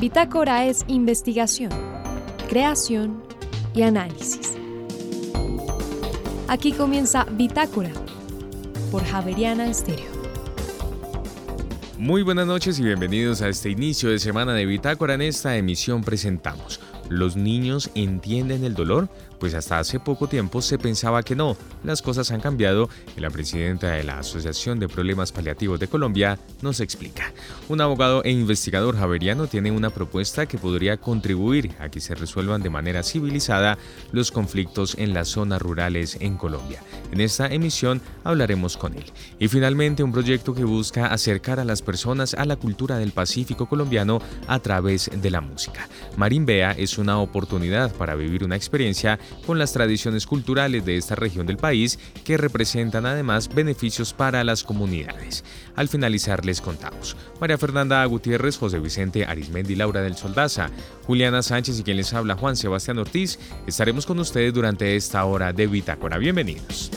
[0.00, 1.70] Bitácora es investigación,
[2.48, 3.20] creación
[3.74, 4.56] y análisis.
[6.46, 7.90] Aquí comienza Bitácora
[8.92, 10.06] por Javeriana Estéreo.
[11.98, 15.14] Muy buenas noches y bienvenidos a este inicio de semana de Bitácora.
[15.14, 16.78] En esta emisión presentamos
[17.08, 19.08] ¿Los niños entienden el dolor?
[19.40, 21.56] Pues hasta hace poco tiempo se pensaba que no.
[21.84, 26.38] Las cosas han cambiado y la presidenta de la Asociación de Problemas Paliativos de Colombia
[26.60, 27.32] nos explica.
[27.68, 32.62] Un abogado e investigador javeriano tiene una propuesta que podría contribuir a que se resuelvan
[32.62, 33.78] de manera civilizada
[34.12, 36.82] los conflictos en las zonas rurales en Colombia.
[37.12, 39.04] En esta emisión hablaremos con él.
[39.38, 43.66] Y finalmente un proyecto que busca acercar a las personas a la cultura del Pacífico
[43.66, 45.88] colombiano a través de la música.
[46.16, 51.14] Marín Bea es una oportunidad para vivir una experiencia con las tradiciones culturales de esta
[51.14, 55.44] región del país que representan además beneficios para las comunidades.
[55.76, 57.16] Al finalizar les contamos.
[57.40, 60.70] María Fernanda Gutiérrez, José Vicente Arismendi, Laura del Soldaza,
[61.06, 65.52] Juliana Sánchez y quien les habla Juan Sebastián Ortiz, estaremos con ustedes durante esta hora
[65.52, 66.18] de Bitácora.
[66.18, 66.90] Bienvenidos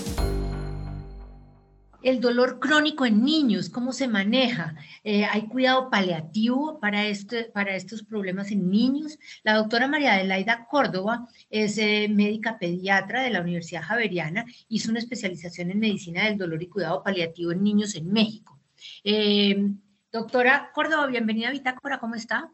[2.04, 4.76] el dolor crónico en niños, cómo se maneja.
[5.04, 9.20] Eh, hay cuidado paliativo para, este, para estos problemas en niños.
[9.44, 15.00] La doctora María Adelaida Córdoba es eh, médica pediatra de la Universidad Javeriana, hizo una
[15.00, 18.60] especialización en medicina del dolor y cuidado paliativo en niños en México.
[19.04, 19.72] Eh,
[20.12, 22.52] doctora Córdoba, bienvenida a Bitácora, ¿cómo está?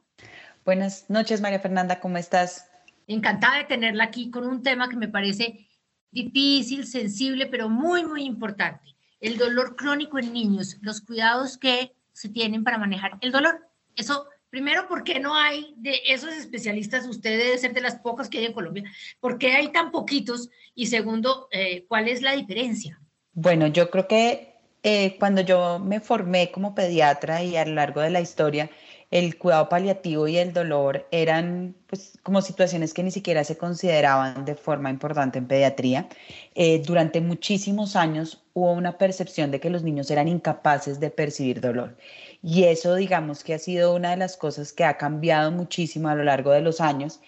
[0.66, 2.70] Buenas noches, María Fernanda, ¿cómo estás?
[3.08, 5.70] Encantada de tenerla aquí con un tema que me parece
[6.12, 12.30] difícil, sensible, pero muy, muy importante el dolor crónico en niños, los cuidados que se
[12.30, 13.68] tienen para manejar el dolor.
[13.96, 17.08] Eso, primero, ¿por qué no hay de esos especialistas?
[17.08, 18.84] Usted debe ser de las pocas que hay en Colombia.
[19.20, 20.50] ¿Por qué hay tan poquitos?
[20.76, 23.00] Y segundo, eh, ¿cuál es la diferencia?
[23.34, 28.02] Bueno, yo creo que eh, cuando yo me formé como pediatra y a lo largo
[28.02, 28.70] de la historia,
[29.10, 34.44] el cuidado paliativo y el dolor eran pues, como situaciones que ni siquiera se consideraban
[34.44, 36.10] de forma importante en pediatría.
[36.56, 41.62] Eh, durante muchísimos años hubo una percepción de que los niños eran incapaces de percibir
[41.62, 41.98] dolor.
[42.44, 46.16] Y eso digamos que ha sido una de las cosas que ha cambiado muchísimo a
[46.16, 47.22] lo largo de los años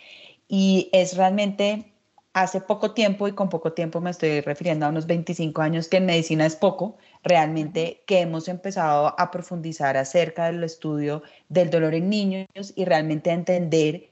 [0.50, 1.94] y es realmente
[2.34, 5.97] hace poco tiempo, y con poco tiempo me estoy refiriendo a unos 25 años, que
[5.97, 11.94] en medicina es poco, realmente que hemos empezado a profundizar acerca del estudio del dolor
[11.94, 14.09] en niños y realmente a entender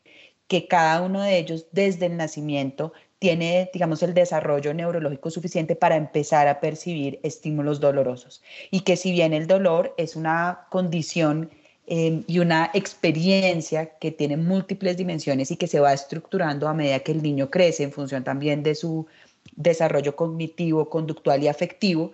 [0.48, 5.96] que cada uno de ellos desde el nacimiento tiene, digamos, el desarrollo neurológico suficiente para
[5.96, 8.44] empezar a percibir estímulos dolorosos.
[8.72, 11.50] Y que si bien el dolor es una condición
[11.88, 17.00] em, y una experiencia que tiene múltiples dimensiones y que se va estructurando a medida
[17.00, 19.08] que el niño crece en función también de su
[19.56, 22.12] desarrollo cognitivo, conductual y afectivo,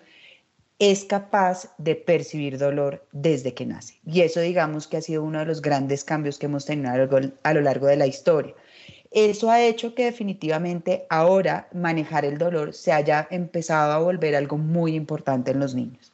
[0.80, 4.00] es capaz de percibir dolor desde que nace.
[4.06, 6.92] Y eso digamos que ha sido uno de los grandes cambios que hemos tenido
[7.44, 8.54] a lo largo de la historia.
[9.12, 14.58] Eso ha hecho que definitivamente ahora manejar el dolor se haya empezado a volver algo
[14.58, 16.12] muy importante en los niños.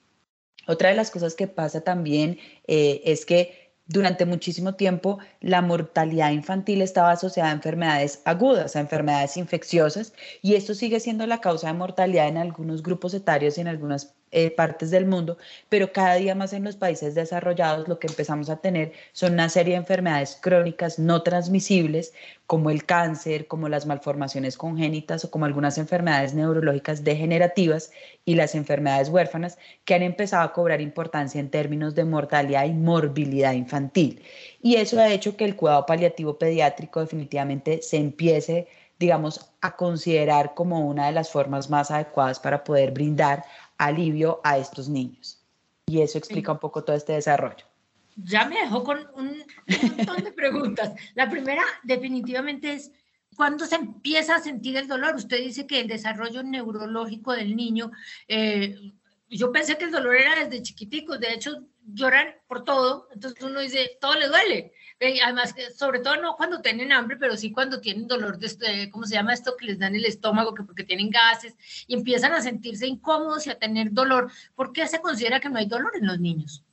[0.67, 2.37] Otra de las cosas que pasa también
[2.67, 8.81] eh, es que durante muchísimo tiempo la mortalidad infantil estaba asociada a enfermedades agudas, a
[8.81, 13.61] enfermedades infecciosas, y esto sigue siendo la causa de mortalidad en algunos grupos etarios y
[13.61, 15.37] en algunas eh, partes del mundo,
[15.69, 19.49] pero cada día más en los países desarrollados lo que empezamos a tener son una
[19.49, 22.13] serie de enfermedades crónicas no transmisibles,
[22.45, 27.91] como el cáncer, como las malformaciones congénitas o como algunas enfermedades neurológicas degenerativas
[28.25, 32.73] y las enfermedades huérfanas que han empezado a cobrar importancia en términos de mortalidad y
[32.73, 34.23] morbilidad infantil.
[34.61, 38.67] Y eso ha hecho que el cuidado paliativo pediátrico definitivamente se empiece
[38.99, 43.45] digamos, a considerar como una de las formas más adecuadas para poder brindar
[43.79, 45.41] alivio a estos niños.
[45.87, 47.65] Y eso explica un poco todo este desarrollo.
[48.15, 49.43] Ya me dejó con un,
[49.97, 50.91] montón de preguntas.
[51.15, 52.91] La primera definitivamente es,
[53.35, 55.15] ¿cuándo se empieza a sentir el dolor?
[55.15, 57.91] Usted dice que el desarrollo neurológico del niño,
[58.27, 58.75] eh,
[59.29, 63.61] yo pensé que el dolor era desde chiquiticos, de hecho lloran por todo, entonces uno
[63.61, 64.73] dice, todo le duele.
[65.01, 69.05] Además, sobre todo no cuando tienen hambre, pero sí cuando tienen dolor de, este, ¿cómo
[69.05, 69.55] se llama esto?
[69.55, 71.55] Que les dan el estómago, que porque tienen gases
[71.87, 74.29] y empiezan a sentirse incómodos y a tener dolor.
[74.55, 76.63] ¿Por qué se considera que no hay dolor en los niños?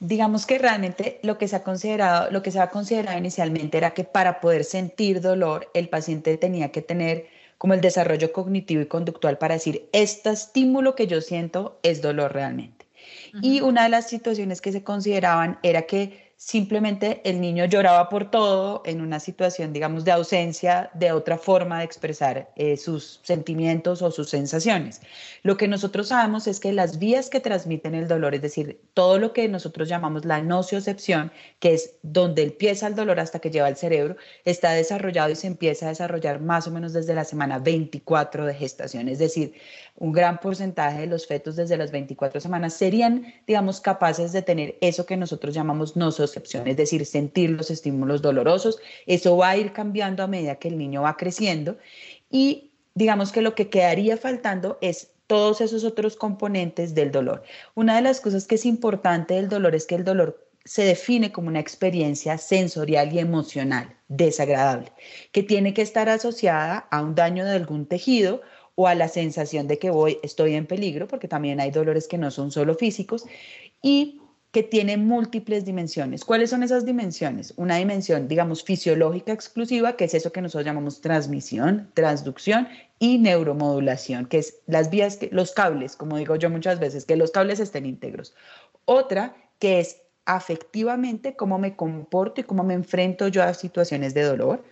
[0.00, 3.92] Digamos que realmente lo que se ha considerado, lo que se ha considerado inicialmente era
[3.92, 7.28] que para poder sentir dolor, el paciente tenía que tener
[7.58, 12.32] como el desarrollo cognitivo y conductual para decir, este estímulo que yo siento es dolor
[12.32, 12.86] realmente.
[13.40, 18.28] Y una de las situaciones que se consideraban era que simplemente el niño lloraba por
[18.28, 24.02] todo en una situación, digamos, de ausencia de otra forma de expresar eh, sus sentimientos
[24.02, 25.00] o sus sensaciones.
[25.44, 29.18] Lo que nosotros sabemos es que las vías que transmiten el dolor, es decir, todo
[29.18, 31.30] lo que nosotros llamamos la nociocepción,
[31.60, 35.46] que es donde empieza el dolor hasta que lleva al cerebro, está desarrollado y se
[35.46, 39.08] empieza a desarrollar más o menos desde la semana 24 de gestación.
[39.08, 39.54] Es decir,
[39.96, 44.76] un gran porcentaje de los fetos desde las 24 semanas serían, digamos, capaces de tener
[44.80, 45.96] eso que nosotros llamamos
[46.36, 48.78] es decir, sentir los estímulos dolorosos.
[49.06, 51.78] Eso va a ir cambiando a medida que el niño va creciendo
[52.30, 57.42] y digamos que lo que quedaría faltando es todos esos otros componentes del dolor.
[57.74, 61.32] Una de las cosas que es importante del dolor es que el dolor se define
[61.32, 64.92] como una experiencia sensorial y emocional desagradable,
[65.32, 68.42] que tiene que estar asociada a un daño de algún tejido
[68.74, 72.18] o a la sensación de que voy, estoy en peligro, porque también hay dolores que
[72.18, 73.24] no son solo físicos
[73.82, 74.21] y
[74.52, 76.24] que tienen múltiples dimensiones.
[76.24, 77.54] ¿Cuáles son esas dimensiones?
[77.56, 82.68] Una dimensión, digamos, fisiológica exclusiva, que es eso que nosotros llamamos transmisión, transducción
[82.98, 87.30] y neuromodulación, que es las vías, los cables, como digo yo muchas veces, que los
[87.30, 88.34] cables estén íntegros.
[88.84, 94.22] Otra, que es afectivamente cómo me comporto y cómo me enfrento yo a situaciones de
[94.22, 94.62] dolor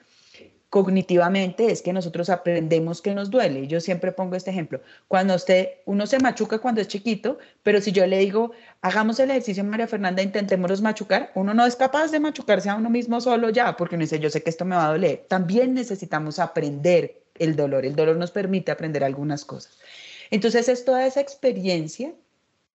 [0.70, 3.66] cognitivamente es que nosotros aprendemos que nos duele.
[3.66, 4.80] Yo siempre pongo este ejemplo.
[5.08, 9.30] Cuando usted, uno se machuca cuando es chiquito, pero si yo le digo, hagamos el
[9.30, 13.50] ejercicio, María Fernanda, intentemos machucar, uno no es capaz de machucarse a uno mismo solo
[13.50, 15.26] ya, porque uno dice, yo sé que esto me va a doler.
[15.28, 17.84] También necesitamos aprender el dolor.
[17.84, 19.76] El dolor nos permite aprender algunas cosas.
[20.30, 22.12] Entonces es toda esa experiencia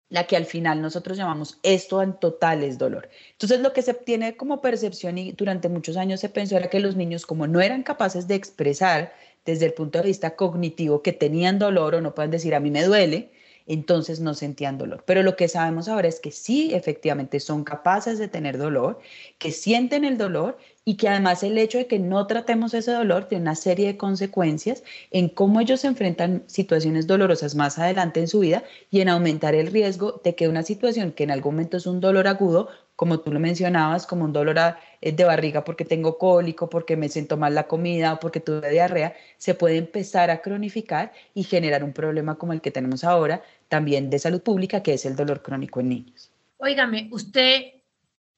[0.08, 3.08] la que al final nosotros llamamos esto en total es dolor.
[3.32, 6.80] Entonces lo que se tiene como percepción y durante muchos años se pensó era que
[6.80, 9.14] los niños como no eran capaces de expresar
[9.44, 12.70] desde el punto de vista cognitivo que tenían dolor o no pueden decir a mí
[12.70, 13.30] me duele,
[13.66, 15.04] entonces no sentían dolor.
[15.06, 19.00] Pero lo que sabemos ahora es que sí, efectivamente, son capaces de tener dolor,
[19.38, 23.24] que sienten el dolor y que además el hecho de que no tratemos ese dolor
[23.24, 28.28] tiene una serie de consecuencias en cómo ellos se enfrentan situaciones dolorosas más adelante en
[28.28, 31.78] su vida y en aumentar el riesgo de que una situación que en algún momento
[31.78, 34.56] es un dolor agudo, como tú lo mencionabas, como un dolor
[35.00, 38.70] eh, de barriga porque tengo cólico, porque me siento mal la comida o porque tuve
[38.70, 43.42] diarrea, se puede empezar a cronificar y generar un problema como el que tenemos ahora,
[43.68, 46.30] también de salud pública, que es el dolor crónico en niños.
[46.58, 47.72] Óigame, ¿usted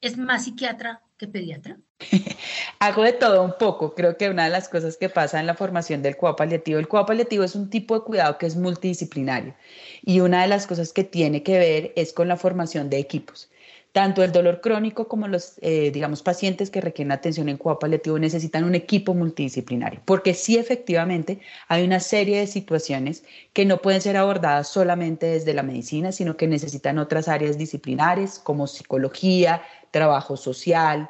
[0.00, 1.78] es más psiquiatra que pediatra?
[2.78, 3.94] Hago de todo un poco.
[3.94, 6.88] Creo que una de las cosas que pasa en la formación del cuidado paliativo, el
[6.88, 9.54] cuidado paliativo es un tipo de cuidado que es multidisciplinario
[10.02, 13.50] y una de las cosas que tiene que ver es con la formación de equipos.
[13.92, 18.18] Tanto el dolor crónico como los, eh, digamos, pacientes que requieren atención en cuidado paliativo
[18.18, 23.24] necesitan un equipo multidisciplinario, porque sí, efectivamente, hay una serie de situaciones
[23.54, 28.38] que no pueden ser abordadas solamente desde la medicina, sino que necesitan otras áreas disciplinares
[28.38, 31.08] como psicología, trabajo social,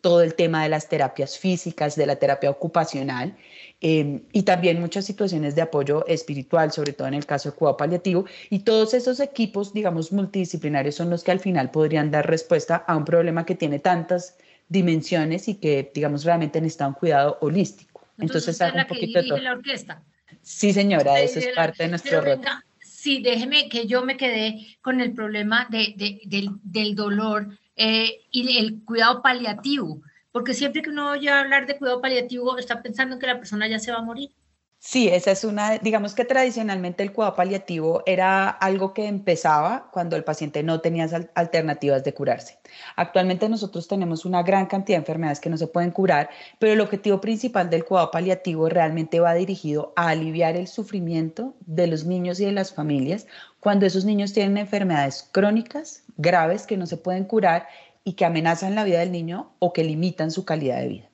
[0.00, 3.36] todo el tema de las terapias físicas, de la terapia ocupacional
[3.82, 7.76] em, y también muchas situaciones de apoyo espiritual, sobre todo en el caso de cuidado
[7.76, 8.24] paliativo.
[8.48, 12.96] Y todos esos equipos, digamos, multidisciplinarios son los que al final podrían dar respuesta a
[12.96, 14.38] un problema que tiene tantas
[14.70, 18.06] dimensiones y que, digamos, realmente necesita un cuidado holístico.
[18.18, 19.38] Entonces, Entonces un poquito de todo.
[19.38, 20.02] la orquesta.
[20.40, 22.40] Sí, señora, eso es parte de nuestro rol.
[22.80, 28.20] Sí, déjeme que yo me quedé con el problema de, de, del, del dolor eh,
[28.30, 33.18] y el cuidado paliativo, porque siempre que uno oye hablar de cuidado paliativo está pensando
[33.18, 34.30] que la persona ya se va a morir.
[34.84, 40.16] Sí, esa es una, digamos que tradicionalmente el cuidado paliativo era algo que empezaba cuando
[40.16, 42.58] el paciente no tenía alternativas de curarse.
[42.96, 46.80] Actualmente nosotros tenemos una gran cantidad de enfermedades que no se pueden curar, pero el
[46.80, 52.40] objetivo principal del cuidado paliativo realmente va dirigido a aliviar el sufrimiento de los niños
[52.40, 53.28] y de las familias
[53.60, 57.68] cuando esos niños tienen enfermedades crónicas, graves, que no se pueden curar
[58.02, 61.08] y que amenazan la vida del niño o que limitan su calidad de vida.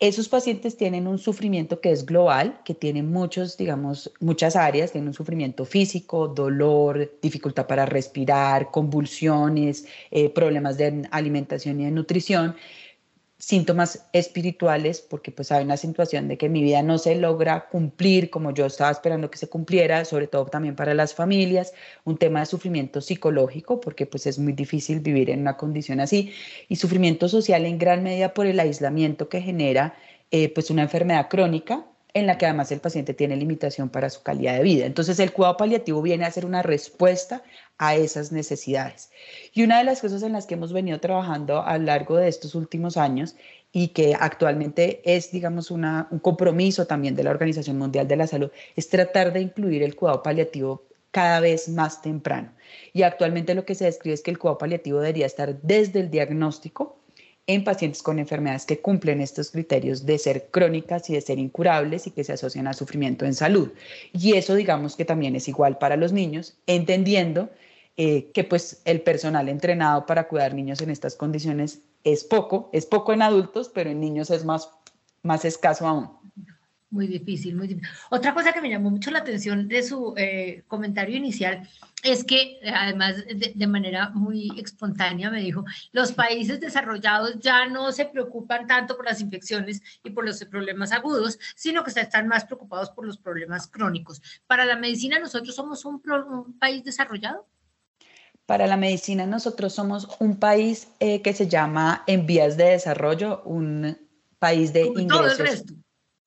[0.00, 5.08] Esos pacientes tienen un sufrimiento que es global, que tiene muchos, digamos, muchas áreas, tienen
[5.08, 12.54] un sufrimiento físico, dolor, dificultad para respirar, convulsiones, eh, problemas de alimentación y de nutrición,
[13.38, 18.30] síntomas espirituales, porque pues hay una situación de que mi vida no se logra cumplir
[18.30, 21.72] como yo estaba esperando que se cumpliera, sobre todo también para las familias,
[22.04, 26.32] un tema de sufrimiento psicológico, porque pues es muy difícil vivir en una condición así,
[26.68, 29.94] y sufrimiento social en gran medida por el aislamiento que genera
[30.30, 31.86] eh, pues una enfermedad crónica
[32.18, 34.86] en la que además el paciente tiene limitación para su calidad de vida.
[34.86, 37.42] Entonces el cuidado paliativo viene a ser una respuesta
[37.78, 39.10] a esas necesidades.
[39.54, 42.28] Y una de las cosas en las que hemos venido trabajando a lo largo de
[42.28, 43.36] estos últimos años
[43.72, 48.26] y que actualmente es, digamos, una, un compromiso también de la Organización Mundial de la
[48.26, 52.52] Salud, es tratar de incluir el cuidado paliativo cada vez más temprano.
[52.92, 56.10] Y actualmente lo que se describe es que el cuidado paliativo debería estar desde el
[56.10, 56.97] diagnóstico
[57.48, 62.06] en pacientes con enfermedades que cumplen estos criterios de ser crónicas y de ser incurables
[62.06, 63.72] y que se asocian al sufrimiento en salud.
[64.12, 67.48] Y eso digamos que también es igual para los niños, entendiendo
[67.96, 72.84] eh, que pues el personal entrenado para cuidar niños en estas condiciones es poco, es
[72.84, 74.68] poco en adultos, pero en niños es más,
[75.22, 76.10] más escaso aún.
[76.90, 77.90] Muy difícil, muy difícil.
[78.08, 81.68] Otra cosa que me llamó mucho la atención de su eh, comentario inicial
[82.02, 88.06] es que, además, de, manera muy espontánea, me dijo, los países desarrollados ya no se
[88.06, 92.88] preocupan tanto por las infecciones y por los problemas agudos, sino que están más preocupados
[92.90, 94.22] por los problemas crónicos.
[94.46, 96.00] Para la medicina, ¿nosotros somos un,
[96.58, 97.46] país desarrollado?
[98.46, 103.42] Para la medicina, nosotros somos un país eh, que se llama en vías de desarrollo,
[103.44, 103.98] un
[104.38, 105.64] país de ingresos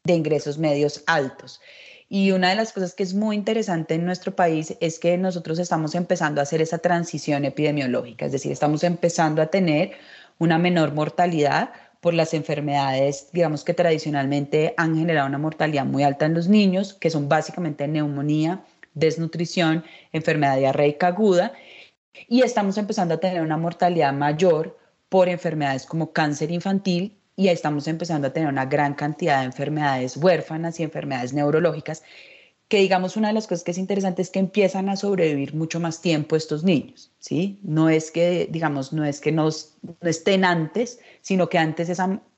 [0.03, 1.61] de ingresos medios altos.
[2.09, 5.59] Y una de las cosas que es muy interesante en nuestro país es que nosotros
[5.59, 9.91] estamos empezando a hacer esa transición epidemiológica, es decir, estamos empezando a tener
[10.37, 16.25] una menor mortalidad por las enfermedades, digamos que tradicionalmente han generado una mortalidad muy alta
[16.25, 21.53] en los niños, que son básicamente neumonía, desnutrición, enfermedad diarreica aguda,
[22.27, 24.77] y estamos empezando a tener una mortalidad mayor
[25.07, 30.15] por enfermedades como cáncer infantil y estamos empezando a tener una gran cantidad de enfermedades
[30.15, 32.03] huérfanas y enfermedades neurológicas
[32.67, 35.79] que digamos una de las cosas que es interesante es que empiezan a sobrevivir mucho
[35.79, 37.59] más tiempo estos niños, ¿sí?
[37.63, 39.49] No es que, digamos, no es que no
[40.01, 41.89] estén antes, sino que antes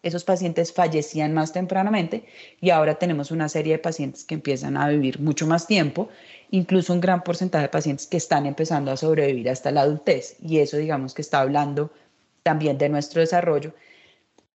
[0.01, 2.25] esos pacientes fallecían más tempranamente
[2.62, 6.07] y ahora tenemos una serie de pacientes que empiezan a vivir mucho más tiempo,
[6.50, 10.60] incluso un gran porcentaje de pacientes que están empezando a sobrevivir hasta la adultez y
[10.60, 11.91] eso, digamos, que está hablando
[12.41, 13.74] también de nuestro desarrollo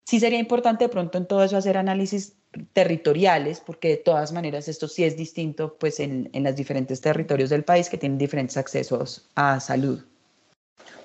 [0.08, 2.32] Sí sería importante de pronto en todo eso hacer análisis
[2.72, 7.50] territoriales, porque de todas maneras esto sí es distinto pues en, en los diferentes territorios
[7.50, 10.02] del país que tienen diferentes accesos a salud.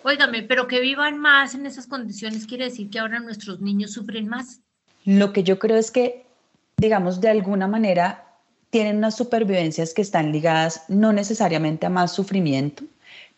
[0.03, 4.29] Óigame, pero que vivan más en esas condiciones quiere decir que ahora nuestros niños sufren
[4.29, 4.61] más.
[5.03, 6.25] Lo que yo creo es que,
[6.77, 8.37] digamos, de alguna manera
[8.69, 12.85] tienen unas supervivencias que están ligadas no necesariamente a más sufrimiento,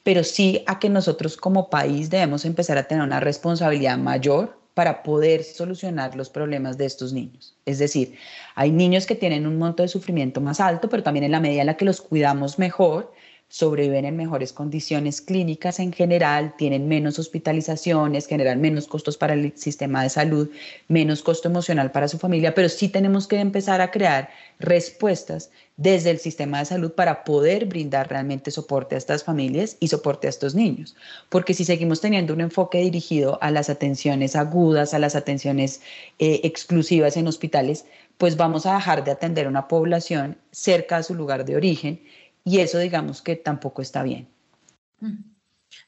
[0.04, 5.04] pero sí a que nosotros como país debemos empezar a tener una responsabilidad mayor para
[5.04, 7.56] poder solucionar los problemas de estos niños.
[7.66, 8.18] Es decir,
[8.56, 11.62] hay niños que tienen un monto de sufrimiento más alto, pero también en la medida
[11.62, 13.14] en la que los cuidamos mejor,
[13.48, 19.56] sobreviven en mejores condiciones clínicas en general, tienen menos hospitalizaciones, generan menos costos para el
[19.56, 20.50] sistema de salud,
[20.88, 26.10] menos costo emocional para su familia, pero sí tenemos que empezar a crear respuestas desde
[26.10, 30.30] el sistema de salud para poder brindar realmente soporte a estas familias y soporte a
[30.30, 30.96] estos niños.
[31.30, 35.82] Porque si seguimos teniendo un enfoque dirigido a las atenciones agudas, a las atenciones
[36.18, 37.86] eh, exclusivas en hospitales,
[38.18, 42.02] pues vamos a dejar de atender a una población cerca de su lugar de origen
[42.46, 44.30] y eso digamos que tampoco está bien.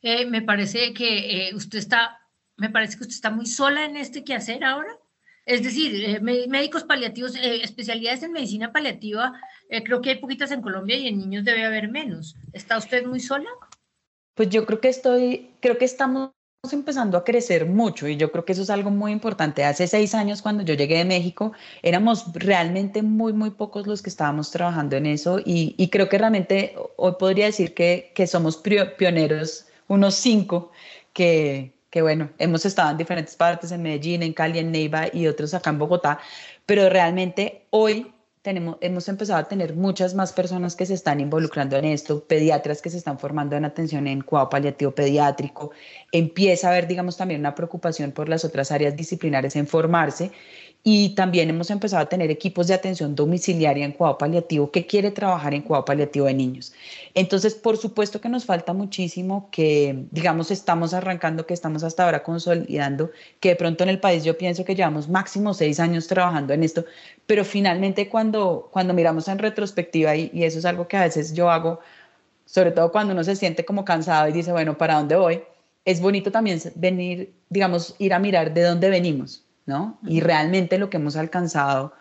[0.01, 2.19] Eh, me parece que eh, usted está,
[2.57, 4.97] me parece que usted está muy sola en este quehacer ahora.
[5.45, 9.39] Es decir, eh, médicos paliativos, especialidades en medicina paliativa,
[9.85, 12.35] creo que hay poquitas en Colombia y en niños debe haber menos.
[12.51, 13.47] ¿Está usted muy sola?
[14.33, 16.31] Pues yo creo que estoy, creo que estamos
[16.73, 19.63] empezando a crecer mucho y yo creo que eso es algo muy importante.
[19.63, 24.09] Hace seis años cuando yo llegué de México éramos realmente muy, muy pocos los que
[24.09, 28.57] estábamos trabajando en eso y, creo que realmente hoy podría decir que, que somos
[28.97, 30.71] pioneros, unos cinco
[31.13, 35.27] que, que, bueno, hemos estado en diferentes partes, en Medellín, en Cali, en Neiva y
[35.27, 36.19] otros acá en Bogotá,
[36.65, 38.11] pero realmente hoy
[38.49, 42.89] hemos empezado a tener muchas más personas que se están involucrando en esto, pediatras que
[42.89, 45.71] se están formando en atención en cuidado paliativo pediátrico,
[46.11, 50.31] empieza a haber, digamos, también una preocupación por las otras áreas disciplinares en formarse
[50.83, 55.11] y también hemos empezado a tener equipos de atención domiciliaria en cuidado paliativo que quiere
[55.11, 56.73] trabajar en cuidado paliativo de niños.
[57.13, 62.23] Entonces, por supuesto que nos falta muchísimo, que digamos estamos arrancando, que estamos hasta ahora
[62.23, 66.53] consolidando, que de pronto en el país yo pienso que llevamos máximo seis años trabajando
[66.53, 66.85] en esto,
[67.25, 71.33] pero finalmente cuando, cuando miramos en retrospectiva, y, y eso es algo que a veces
[71.33, 71.79] yo hago,
[72.45, 75.43] sobre todo cuando uno se siente como cansado y dice, bueno, ¿para dónde voy?
[75.85, 79.99] Es bonito también venir, digamos, ir a mirar de dónde venimos ¿no?
[80.07, 81.93] Y realmente lo que hemos alcanzado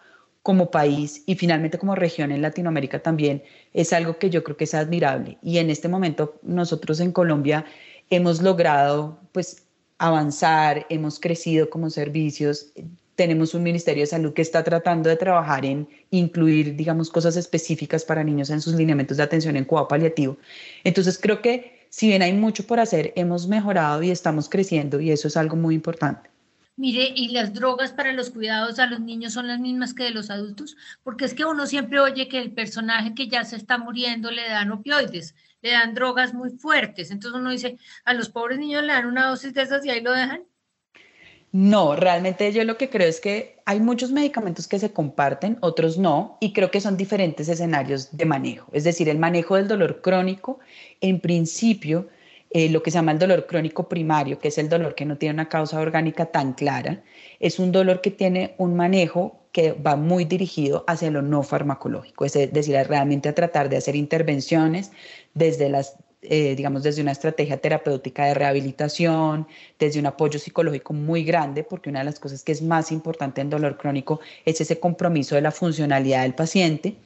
[0.42, 3.42] como país y finalmente como región en Latinoamérica también
[3.74, 5.36] es algo que yo creo que es admirable.
[5.42, 7.66] Y en este momento nosotros en Colombia
[8.08, 9.64] hemos logrado pues
[9.98, 12.72] avanzar, hemos crecido como servicios,
[13.16, 18.04] tenemos un Ministerio de Salud que está tratando de trabajar en incluir, digamos, cosas específicas
[18.04, 20.36] para niños en sus lineamientos de atención en cuidado paliativo.
[20.84, 25.10] Entonces creo que si bien hay mucho por hacer, hemos mejorado y estamos creciendo y
[25.10, 26.35] eso es algo muy importante.
[26.78, 30.10] Mire, ¿y las drogas para los cuidados a los niños son las mismas que de
[30.10, 30.76] los adultos?
[31.02, 34.46] Porque es que uno siempre oye que el personaje que ya se está muriendo le
[34.46, 37.10] dan opioides, le dan drogas muy fuertes.
[37.10, 40.02] Entonces uno dice, a los pobres niños le dan una dosis de esas y ahí
[40.02, 40.44] lo dejan.
[41.52, 45.96] No, realmente yo lo que creo es que hay muchos medicamentos que se comparten, otros
[45.96, 48.68] no, y creo que son diferentes escenarios de manejo.
[48.74, 50.58] Es decir, el manejo del dolor crónico,
[51.00, 52.08] en principio,
[52.56, 55.18] eh, lo que se llama el dolor crónico primario, que es el dolor que no
[55.18, 57.02] tiene una causa orgánica tan clara,
[57.38, 62.24] es un dolor que tiene un manejo que va muy dirigido hacia lo no farmacológico,
[62.24, 64.90] es decir, realmente a tratar de hacer intervenciones
[65.34, 69.46] desde las eh, digamos, desde una estrategia terapéutica de rehabilitación,
[69.78, 73.42] desde un apoyo psicológico muy grande, porque una de las cosas que es más importante
[73.42, 76.96] en dolor crónico es ese compromiso de la funcionalidad del paciente.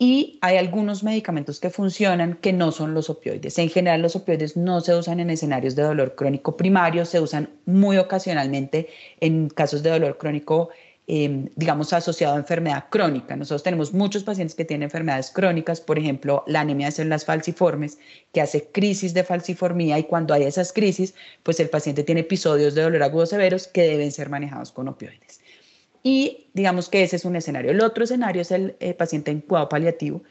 [0.00, 3.58] Y hay algunos medicamentos que funcionan que no son los opioides.
[3.58, 7.50] En general, los opioides no se usan en escenarios de dolor crónico primario, se usan
[7.66, 8.88] muy ocasionalmente
[9.20, 10.70] en casos de dolor crónico
[11.12, 13.34] Em, digamos, asociado a enfermedad crónica.
[13.34, 17.98] Nosotros tenemos muchos pacientes que tienen enfermedades crónicas, por ejemplo, la anemia de células falciformes,
[18.32, 22.76] que hace crisis de falciformía y cuando hay esas crisis, pues el paciente tiene episodios
[22.76, 25.39] de dolor agudo severos que deben ser manejados con opioides.
[26.02, 27.70] Y digamos que ese es un escenario.
[27.70, 30.22] El otro escenario es el eh, paciente en cuidado paliativo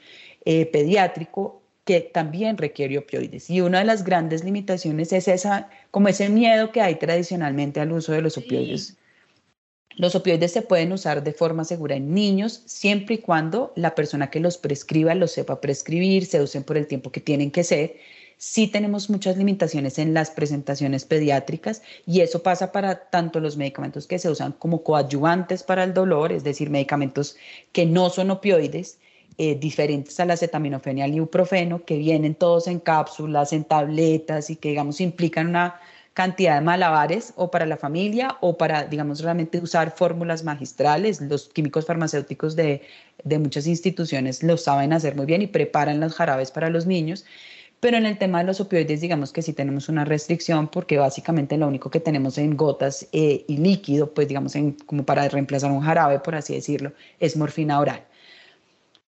[0.46, 3.50] eh, pediátrico que también requiere opioides.
[3.50, 7.92] Y una de las grandes limitaciones es esa, como ese miedo que hay tradicionalmente al
[7.92, 8.98] uso de los opioides.
[9.96, 14.30] Los opioides se pueden usar de forma segura en niños siempre y cuando la persona
[14.30, 17.98] que los prescriba los sepa prescribir, se usen por el tiempo que tienen que ser.
[18.42, 24.08] Sí tenemos muchas limitaciones en las presentaciones pediátricas y eso pasa para tanto los medicamentos
[24.08, 27.36] que se usan como coadyuvantes para el dolor, es decir, medicamentos
[27.74, 28.98] que no son opioides,
[29.38, 34.50] eh, diferentes a la acetaminofén y al ibuprofeno, que vienen todos en cápsulas, en tabletas
[34.50, 35.78] y que, digamos, implican una
[36.14, 41.20] cantidad de malabares o para la familia o para, digamos, realmente usar fórmulas magistrales.
[41.20, 42.84] Los químicos farmacéuticos de,
[43.22, 47.26] de muchas instituciones lo saben hacer muy bien y preparan los jarabes para los niños.
[47.80, 51.58] Pero en el tema de los opioides, digamos que sí tenemos una restricción porque básicamente
[51.58, 55.72] lo único que tenemos en gotas eh, y líquido, pues digamos en, como para reemplazar
[55.72, 58.04] un jarabe, por así decirlo, es morfina oral.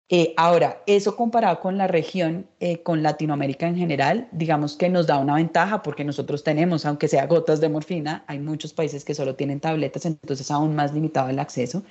[0.08, 5.08] Eh, ahora, eso comparado con la región, eh, con Latinoamérica en general, digamos que nos
[5.08, 9.16] da una ventaja porque nosotros tenemos, aunque sea gotas de morfina, hay muchos países que
[9.16, 11.82] solo tienen tabletas, entonces aún más limitado el acceso,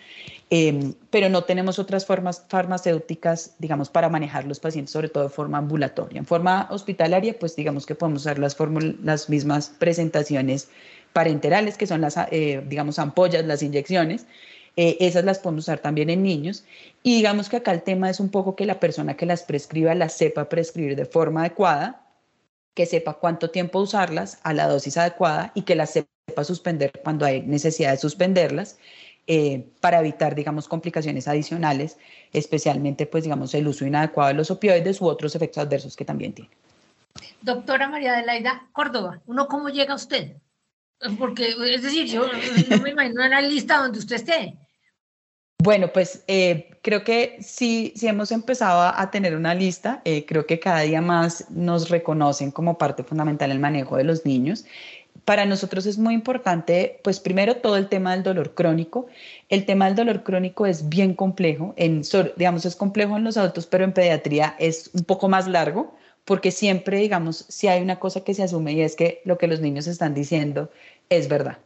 [0.50, 5.30] em, pero no tenemos otras formas farmacéuticas, digamos, para manejar los pacientes, sobre todo de
[5.30, 6.18] forma ambulatoria.
[6.20, 8.56] En forma hospitalaria, pues digamos que podemos usar las,
[9.04, 10.70] las mismas presentaciones
[11.12, 14.26] parenterales, que son las, eh, digamos, ampollas, las inyecciones,
[14.76, 16.66] eh, esas las podemos usar también en niños.
[17.04, 19.96] Y digamos que acá el tema es un poco que la persona que las prescriba
[19.96, 22.06] las sepa prescribir de forma adecuada,
[22.74, 27.26] que sepa cuánto tiempo usarlas a la dosis adecuada y que las sepa suspender cuando
[27.26, 28.78] hay necesidad de suspenderlas.
[29.28, 31.98] Eh, para evitar, digamos, complicaciones adicionales,
[32.32, 36.34] especialmente, pues, digamos, el uso inadecuado de los opioides u otros efectos adversos que también
[36.34, 36.52] tiene.
[37.42, 40.38] Doctora María Adelaida Córdoba, ¿uno cómo llega a usted?
[41.18, 42.28] Porque, es decir, yo
[42.70, 44.58] no me imagino una lista donde usted esté.
[45.66, 50.00] Bueno, pues eh, creo que sí, sí hemos empezado a, tener una lista.
[50.06, 54.28] Eh, creo que cada día más nos reconocen como parte fundamental el manejo de los
[54.28, 54.66] niños.
[55.26, 59.08] Para nosotros es muy importante, pues primero todo el tema del dolor crónico.
[59.50, 62.04] El tema del dolor crónico es bien complejo, en,
[62.38, 66.52] digamos, es complejo en los adultos, pero en pediatría es un poco más largo, porque
[66.52, 69.62] siempre, digamos, si hay una cosa que se asume y es que lo que los
[69.62, 70.70] niños están diciendo
[71.10, 71.58] es verdad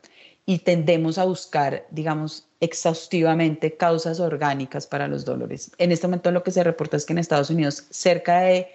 [0.46, 5.72] y tendemos a buscar, digamos, exhaustivamente causas orgánicas para los dolores.
[5.78, 8.68] En este momento lo que se reporta es que en Estados Unidos cerca de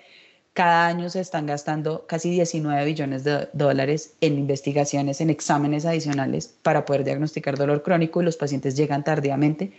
[0.55, 6.55] cada año se están gastando casi 19 billones de dólares en investigaciones, en exámenes adicionales
[6.62, 9.72] para poder diagnosticar dolor crónico y los pacientes llegan tardíamente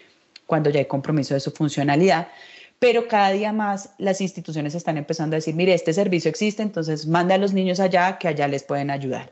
[0.45, 2.27] cuando ya hay compromiso de su funcionalidad.
[2.77, 7.07] Pero cada día más las instituciones están empezando a decir, mire, este servicio existe, entonces
[7.07, 9.31] manda a los niños allá que allá les pueden ayudar.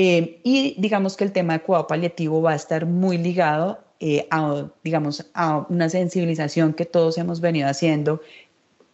[0.00, 4.28] Eh, y digamos que el tema de cuidado paliativo va a estar muy ligado eh,
[4.30, 8.22] a, digamos, a una sensibilización que todos hemos venido haciendo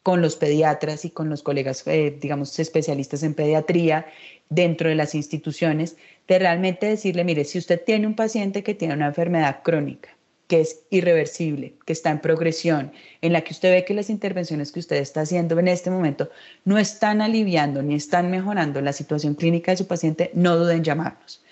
[0.03, 4.07] con los pediatras y con los colegas, eh, digamos, especialistas en pediatría
[4.49, 8.95] dentro de las instituciones, de realmente decirle, mire, si usted tiene un paciente que tiene
[8.95, 10.13] una enfermedad crónica,
[10.47, 14.73] que es irreversible, que está en progresión, en la que usted ve que las intervenciones
[14.73, 16.31] que usted está haciendo en este momento
[16.65, 20.85] no están aliviando ni están mejorando la situación clínica de su paciente, no duden en
[20.85, 21.43] llamarnos.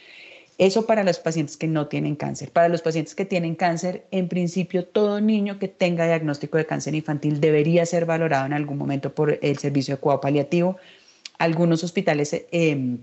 [0.58, 2.50] Eso para los pacientes que no tienen cáncer.
[2.50, 6.94] Para los pacientes que tienen cáncer, en principio, todo niño que tenga diagnóstico de cáncer
[6.94, 10.76] infantil debería ser valorado en algún momento por el servicio de cuidado paliativo.
[11.38, 12.98] Algunos hospitales eh,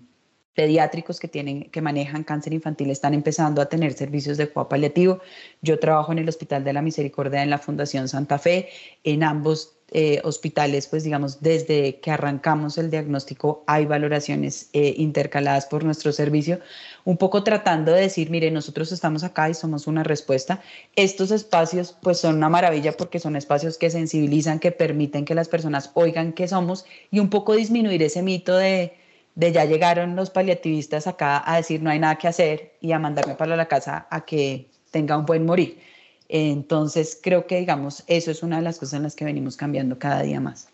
[0.55, 5.19] pediátricos que, tienen, que manejan cáncer infantil están empezando a tener servicios de cuidado paliativo.
[5.61, 8.69] Yo trabajo en el Hospital de la Misericordia en la Fundación Santa Fe.
[9.03, 15.65] En ambos eh, hospitales, pues digamos, desde que arrancamos el diagnóstico hay valoraciones eh, intercaladas
[15.65, 16.59] por nuestro servicio,
[17.05, 20.61] un poco tratando de decir, mire, nosotros estamos acá y somos una respuesta.
[20.95, 25.49] Estos espacios pues son una maravilla porque son espacios que sensibilizan, que permiten que las
[25.49, 28.93] personas oigan qué somos y un poco disminuir ese mito de
[29.39, 32.99] de ya llegaron los paliativistas acá a decir no hay nada que hacer y a
[32.99, 35.79] mandarme para la casa a que tenga un buen morir.
[36.27, 39.97] Entonces, creo que, digamos, eso es una de las cosas en las que venimos cambiando
[39.97, 40.67] cada día más.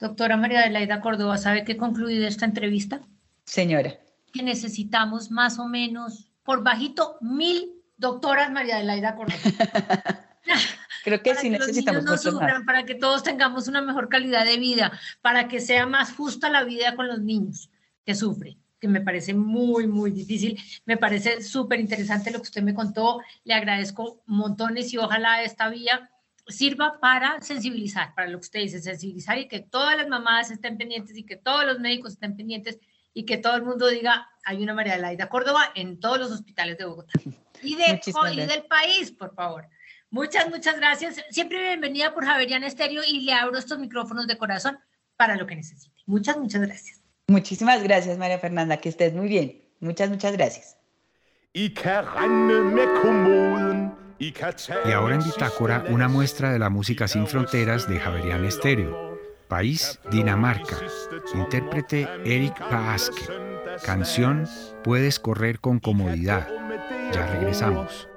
[0.00, 3.00] Doctora María Adelaida Córdoba, ¿sabe qué concluido esta entrevista?
[3.44, 3.94] Señora.
[4.32, 9.38] Que necesitamos más o menos, por bajito, mil doctoras María Adelaida Córdoba.
[11.04, 14.90] Creo que sí necesitamos no sufran, para que todos tengamos una mejor calidad de vida,
[15.22, 17.70] para que sea más justa la vida con los niños
[18.08, 20.58] que sufre, que me parece muy, muy difícil.
[20.86, 23.20] Me parece súper interesante lo que usted me contó.
[23.44, 26.10] Le agradezco montones y ojalá esta vía
[26.46, 30.78] sirva para sensibilizar, para lo que usted dice, sensibilizar y que todas las mamás estén
[30.78, 32.78] pendientes y que todos los médicos estén pendientes
[33.12, 36.78] y que todo el mundo diga, hay una María Laida Córdoba en todos los hospitales
[36.78, 37.12] de Bogotá
[37.62, 38.00] y, de,
[38.32, 39.68] y del país, por favor.
[40.08, 41.22] Muchas, muchas gracias.
[41.28, 44.78] Siempre bienvenida por Javerian Estéreo y le abro estos micrófonos de corazón
[45.18, 46.00] para lo que necesite.
[46.06, 46.97] Muchas, muchas gracias.
[47.28, 49.62] Muchísimas gracias, María Fernanda, que estés muy bien.
[49.80, 50.78] Muchas, muchas gracias.
[51.52, 51.72] Y
[54.92, 59.18] ahora en Bitácora, una muestra de la música sin fronteras de Javerian Estéreo.
[59.46, 60.76] País, Dinamarca.
[61.34, 63.22] Intérprete Eric Paaske.
[63.84, 64.48] Canción,
[64.82, 66.48] Puedes correr con comodidad.
[67.12, 68.08] Ya regresamos.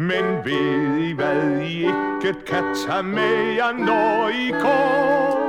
[0.00, 5.48] Men ved I hvad I ikke kan tage med jer, når I går?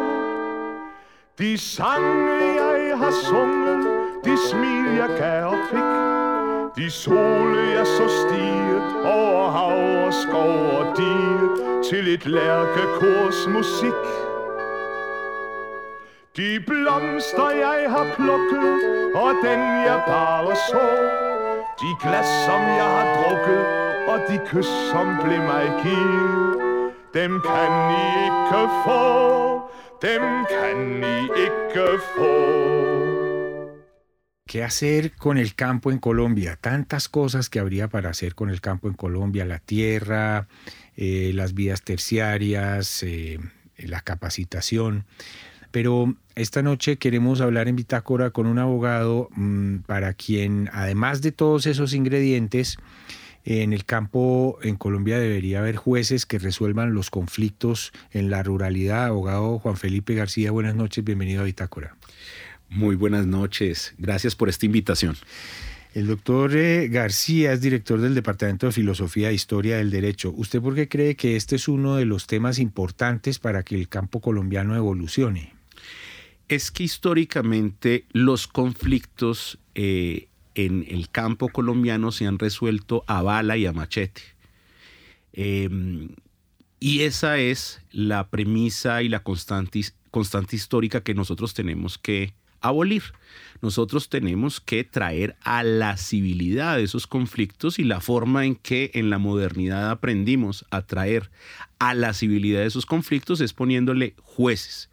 [1.40, 3.88] De sange jeg har sunget,
[4.26, 5.90] de smil jeg gav og fik,
[6.78, 14.02] de sole jeg så stige over hav og skov og dige, til et lærkekors musik.
[16.38, 18.82] De blomster jeg har plukket,
[19.16, 20.86] og den jeg bare så,
[21.82, 23.89] de glas som jeg har drukket,
[34.48, 36.58] ¿Qué hacer con el campo en Colombia?
[36.60, 40.48] Tantas cosas que habría para hacer con el campo en Colombia, la tierra,
[40.98, 43.38] eh, las vías terciarias, eh,
[43.78, 45.06] la capacitación.
[45.70, 51.32] Pero esta noche queremos hablar en Bitácora con un abogado mmm, para quien, además de
[51.32, 52.80] todos esos ingredientes,
[53.46, 59.06] en el campo en Colombia debería haber jueces que resuelvan los conflictos en la ruralidad.
[59.06, 61.96] Abogado Juan Felipe García, buenas noches, bienvenido a Bitácora.
[62.70, 65.16] Muy buenas noches, gracias por esta invitación.
[65.96, 70.32] El doctor eh, García es director del Departamento de Filosofía e Historia del Derecho.
[70.36, 73.90] ¿Usted por qué cree que este es uno de los temas importantes para que el
[73.90, 75.54] campo colombiano evolucione?
[76.48, 83.58] Es que históricamente los conflictos eh, en el campo colombiano se han resuelto a bala
[83.58, 84.22] y a machete.
[85.34, 86.10] Em,
[86.80, 89.82] y esa es la premisa y la constante,
[90.12, 93.04] constante histórica que nosotros tenemos que abolir.
[93.62, 99.10] Nosotros tenemos que traer a la civilidad esos conflictos y la forma en que en
[99.10, 101.30] la modernidad aprendimos a traer
[101.78, 104.90] a la civilidad esos conflictos es poniéndole jueces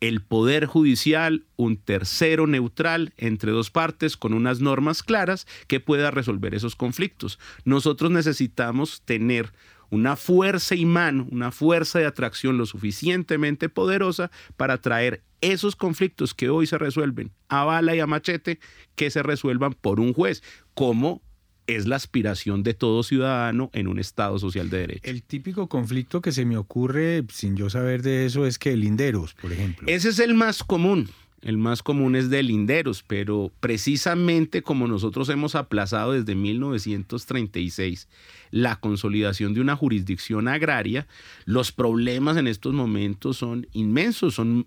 [0.00, 6.10] el Poder Judicial, un tercero neutral entre dos partes con unas normas claras que pueda
[6.10, 7.38] resolver esos conflictos.
[7.64, 9.52] Nosotros necesitamos tener
[9.90, 16.50] una fuerza imán, una fuerza de atracción lo suficientemente poderosa para traer esos conflictos que
[16.50, 18.58] hoy se resuelven a bala y a machete,
[18.96, 20.42] que se resuelvan por un juez,
[20.74, 21.22] como
[21.68, 25.08] es la aspiración de todo ciudadano en un Estado social de derecho.
[25.08, 29.34] El típico conflicto que se me ocurre sin yo saber de eso es que linderos,
[29.34, 29.86] por ejemplo.
[29.86, 31.10] Ese es el más común.
[31.40, 38.08] El más común es de linderos, pero precisamente como nosotros hemos aplazado desde 1936
[38.50, 41.06] la consolidación de una jurisdicción agraria,
[41.44, 44.66] los problemas en estos momentos son inmensos, son,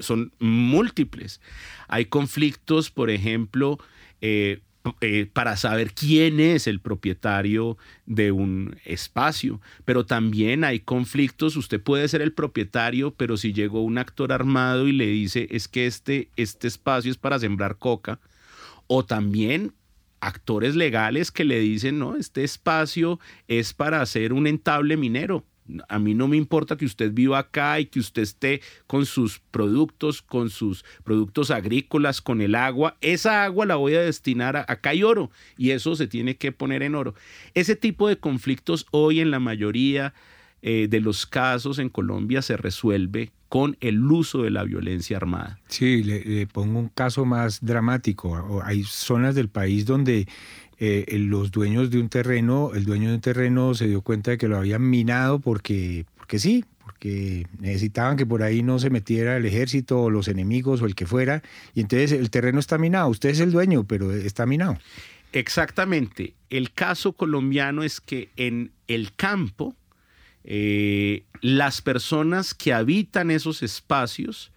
[0.00, 1.40] son múltiples.
[1.88, 3.78] Hay conflictos, por ejemplo,
[4.20, 4.60] eh,
[5.00, 9.60] eh, para saber quién es el propietario de un espacio.
[9.84, 14.86] Pero también hay conflictos, usted puede ser el propietario, pero si llegó un actor armado
[14.88, 18.20] y le dice es que este, este espacio es para sembrar coca,
[18.86, 19.72] o también
[20.20, 25.44] actores legales que le dicen, no, este espacio es para hacer un entable minero
[25.88, 29.40] A mí no me importa que usted viva acá y que usted esté con sus
[29.50, 32.96] productos, con sus productos agrícolas, con el agua.
[33.00, 36.52] Esa agua la voy a destinar a acá hay oro y eso se tiene que
[36.52, 37.14] poner en oro.
[37.54, 40.14] Ese tipo de conflictos hoy en la mayoría
[40.62, 45.60] eh, de los casos en Colombia se resuelve con el uso de la violencia armada.
[45.68, 48.60] Sí, le, pongo un caso más dramático.
[48.64, 50.26] Hay zonas del país donde
[50.78, 54.38] eh, los dueños de un terreno, el dueño de un terreno se dio cuenta de
[54.38, 59.36] que lo habían minado porque, porque sí, porque necesitaban que por ahí no se metiera
[59.36, 61.42] el ejército o los enemigos o el que fuera,
[61.74, 64.78] y entonces el terreno está minado, usted es el dueño, pero está minado.
[65.32, 66.34] Exactamente.
[66.50, 69.74] El caso colombiano es que en el campo,
[70.44, 74.52] eh, las personas que habitan esos espacios,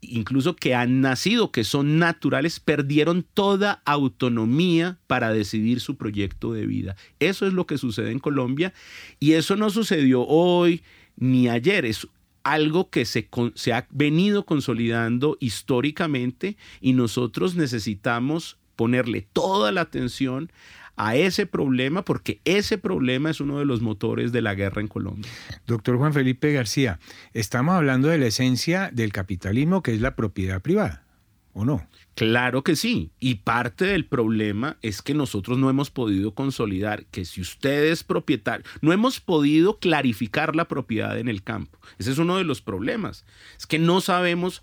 [0.00, 6.66] incluso que han nacido, que son naturales, perdieron toda autonomía para decidir su proyecto de
[6.66, 6.96] vida.
[7.18, 8.72] Eso es lo que sucede en Colombia
[9.18, 10.82] y eso no sucedió hoy
[11.16, 12.08] ni ayer, es
[12.42, 20.50] algo que se, se ha venido consolidando históricamente y nosotros necesitamos ponerle toda la atención
[20.96, 24.88] a ese problema porque ese problema es uno de los motores de la guerra en
[24.88, 25.30] Colombia.
[25.66, 26.98] Doctor Juan Felipe García,
[27.32, 31.04] estamos hablando de la esencia del capitalismo que es la propiedad privada,
[31.52, 31.86] ¿o no?
[32.20, 33.12] Claro que sí.
[33.18, 38.04] Y parte del problema es que nosotros no hemos podido consolidar que si usted es
[38.04, 41.78] propietario, no hemos podido clarificar la propiedad en el campo.
[41.98, 43.24] Ese es uno de los problemas.
[43.58, 44.62] Es que no sabemos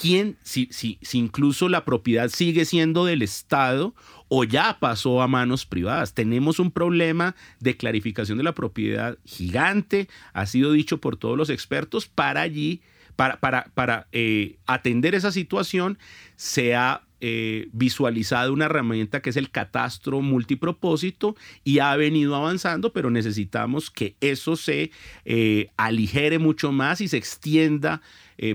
[0.00, 3.94] quién, si, si, si incluso la propiedad sigue siendo del Estado
[4.28, 6.12] o ya pasó a manos privadas.
[6.12, 11.48] Tenemos un problema de clarificación de la propiedad gigante, ha sido dicho por todos los
[11.48, 12.82] expertos, para allí,
[13.16, 15.98] para, para, para eh, atender esa situación,
[16.36, 22.92] se ha eh, visualizado una herramienta que es el catastro multipropósito y ha venido avanzando,
[22.92, 24.90] pero necesitamos que eso se
[25.24, 28.02] eh, aligere mucho más y se extienda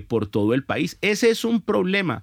[0.06, 0.96] por todo el país.
[1.00, 2.22] Ese es un problema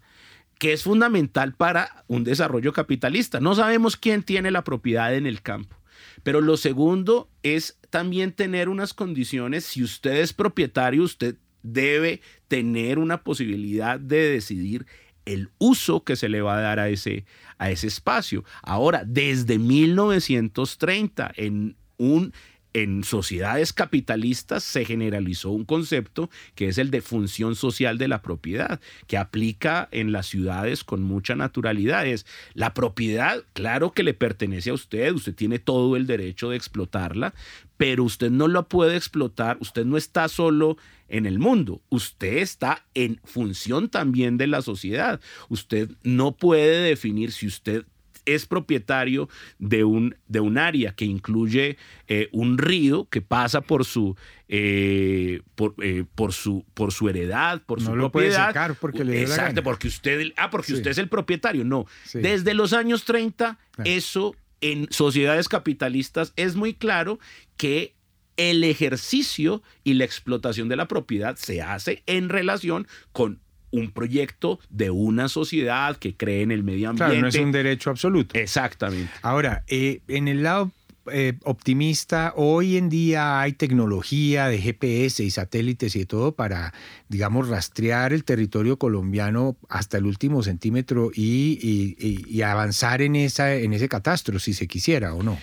[0.60, 3.40] que es fundamental para un desarrollo capitalista.
[3.40, 5.76] No sabemos quién tiene la propiedad en el campo.
[6.22, 9.66] Pero lo segundo es también tener unas condiciones.
[9.66, 14.86] Si usted es propietario, usted debe tener una posibilidad de decidir
[15.34, 17.26] el uso que se le va a dar a ese,
[17.58, 18.44] a ese espacio.
[18.64, 22.34] Ahora, desde 1930, en un
[22.74, 28.22] en sociedades capitalistas se generalizó un concepto que es el de función social de la
[28.22, 32.06] propiedad, que aplica en las ciudades con mucha naturalidad.
[32.06, 36.58] Es la propiedad, claro que le pertenece a usted, usted tiene todo el derecho de
[36.58, 37.34] explotarla,
[37.78, 40.78] pero usted no lo puede explotar, usted no está solo
[41.08, 45.20] en el mundo, usted está en función también de la sociedad.
[45.48, 47.86] Usted no puede definir si usted
[48.26, 51.78] es propietario de un, de un área que incluye
[52.08, 54.16] eh, un río que pasa por su,
[54.48, 58.54] eh, por, eh, por, su, por su heredad, por su lo propiedad.
[58.54, 61.64] Puede porque le Exacto, porque usted, ah, porque usted es el propietario.
[61.64, 67.20] No, desde los años 30, eso en sociedades capitalistas es muy claro
[67.58, 67.96] que
[68.38, 74.60] el ejercicio y la explotación de la propiedad se hace en relación con un proyecto
[74.70, 77.14] de una sociedad que cree en el medio ambiente.
[77.14, 78.38] Claro, no es un derecho absoluto.
[78.38, 79.12] Exactamente.
[79.22, 80.72] Ahora, eh, en el lado
[81.12, 86.74] eh, optimista, hoy en día hay tecnología de GPS y satélites y de todo para,
[87.08, 91.96] digamos, rastrear el territorio colombiano hasta el último centímetro y,
[92.28, 95.38] y avanzar en, esa, en ese catastro, si se quisiera o no.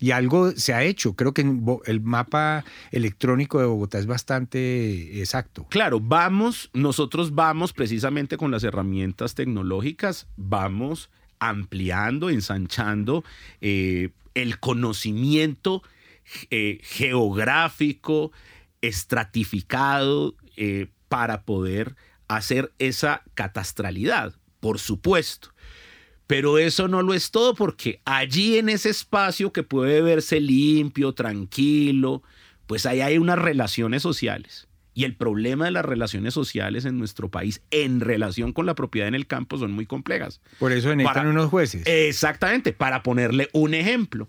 [0.00, 1.14] Y algo se ha hecho.
[1.14, 1.42] Creo que
[1.84, 5.66] el mapa electrónico de Bogotá es bastante exacto.
[5.68, 13.24] Claro, vamos, nosotros vamos precisamente con las herramientas tecnológicas, vamos ampliando, ensanchando
[13.60, 15.82] eh, el conocimiento
[16.50, 18.32] eh, geográfico,
[18.80, 21.96] estratificado, eh, para poder
[22.28, 25.50] hacer esa catastralidad, por supuesto.
[26.30, 31.12] Pero eso no lo es todo porque allí en ese espacio que puede verse limpio,
[31.12, 32.22] tranquilo,
[32.68, 34.68] pues ahí hay unas relaciones sociales.
[34.94, 39.08] Y el problema de las relaciones sociales en nuestro país en relación con la propiedad
[39.08, 40.40] en el campo son muy complejas.
[40.60, 41.82] Por eso necesitan unos jueces.
[41.84, 44.28] Exactamente, para ponerle un ejemplo.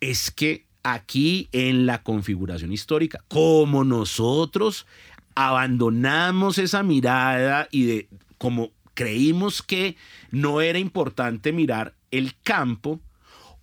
[0.00, 4.86] Es que aquí en la configuración histórica, como nosotros
[5.34, 9.96] abandonamos esa mirada y de como creímos que
[10.32, 12.98] no era importante mirar el campo,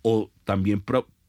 [0.00, 0.82] o también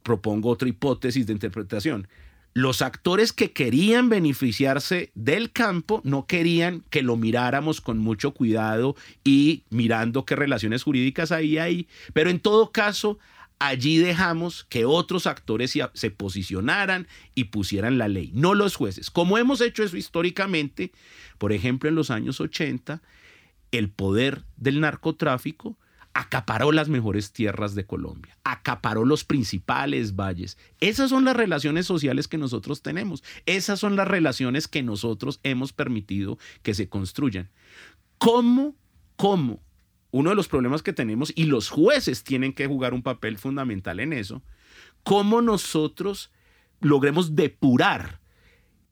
[0.04, 2.08] propongo otra hipótesis de interpretación.
[2.54, 8.96] Los actores que querían beneficiarse del campo no querían que lo miráramos con mucho cuidado
[9.26, 13.18] y mirando qué relaciones jurídicas hay ahí, pero en todo caso
[13.60, 19.10] allí dejamos que otros actores se posicionaran y pusieran la ley, no los jueces.
[19.10, 20.92] Como hemos hecho eso históricamente,
[21.38, 23.02] por ejemplo, en los años 80,
[23.78, 25.78] el poder del narcotráfico
[26.16, 30.58] acaparó las mejores tierras de Colombia, acaparó los principales valles.
[30.80, 35.74] Esas son las relaciones sociales que nosotros tenemos, esas son las relaciones que nosotros hemos
[35.74, 37.50] permitido que se construyan.
[38.18, 38.76] ¿Cómo,
[39.18, 39.62] cómo?
[40.12, 44.00] Uno de los problemas que tenemos, y los jueces tienen que jugar un papel fundamental
[44.00, 44.42] en eso,
[45.04, 46.32] cómo nosotros
[46.80, 48.22] logremos depurar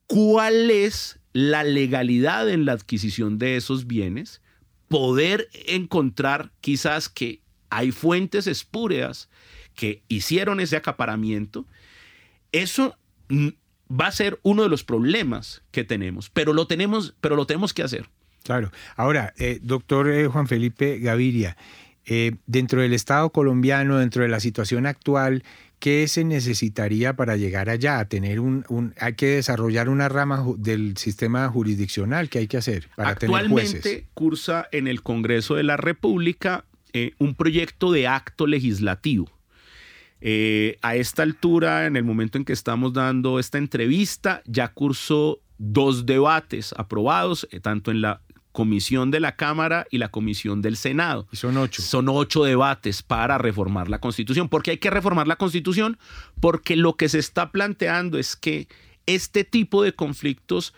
[0.07, 4.42] cuál es la legalidad en la adquisición de esos bienes
[4.87, 9.29] poder encontrar quizás que hay fuentes espúreas
[9.75, 11.65] que hicieron ese acaparamiento,
[12.51, 12.95] eso
[13.89, 17.73] va a ser uno de los problemas que tenemos, pero lo tenemos, pero lo tenemos
[17.73, 18.09] que hacer.
[18.43, 18.71] Claro.
[18.95, 21.57] Ahora, eh, doctor eh, Juan Felipe Gaviria,
[22.05, 25.43] eh, dentro del Estado colombiano, dentro de la situación actual,
[25.83, 27.99] ¿qué se necesitaría para llegar allá?
[27.99, 32.29] A tener un, hay que desarrollar una rama del sistema jurisdiccional.
[32.29, 34.03] ¿Qué hay que hacer para Actualmente tener jueces?
[34.13, 39.29] cursa en el Congreso de la República eh, un proyecto de acto legislativo.
[40.21, 45.41] Eh, a esta altura, en el momento en que estamos dando esta entrevista, ya cursó
[45.57, 48.21] dos debates aprobados, eh, tanto en la
[48.53, 51.27] comisión de la Cámara y la comisión del Senado.
[51.31, 51.81] Y son ocho.
[51.81, 54.47] Son ocho debates para reformar la Constitución.
[54.47, 55.97] ¿Por qué hay que reformar la Constitución?
[56.39, 58.69] Porque lo que se está planteando es que
[59.05, 60.73] este tipo de conflictos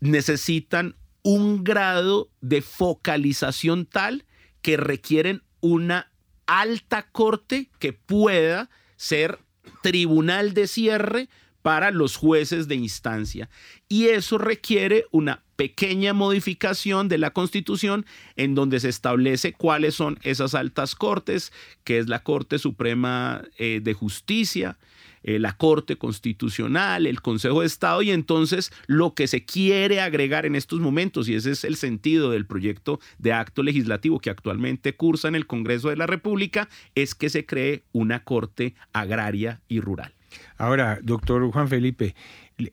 [0.00, 4.24] necesitan un grado de focalización tal
[4.62, 6.10] que requieren una
[6.46, 9.38] alta corte que pueda ser
[9.82, 11.28] tribunal de cierre
[11.62, 13.48] para los jueces de instancia.
[13.88, 20.18] Y eso requiere una pequeña modificación de la Constitución en donde se establece cuáles son
[20.22, 21.52] esas altas cortes,
[21.84, 24.78] que es la Corte Suprema eh, de Justicia,
[25.24, 30.46] eh, la Corte Constitucional, el Consejo de Estado, y entonces lo que se quiere agregar
[30.46, 34.94] en estos momentos, y ese es el sentido del proyecto de acto legislativo que actualmente
[34.94, 39.80] cursa en el Congreso de la República, es que se cree una Corte agraria y
[39.80, 40.14] rural.
[40.56, 42.14] Ahora, doctor Juan Felipe,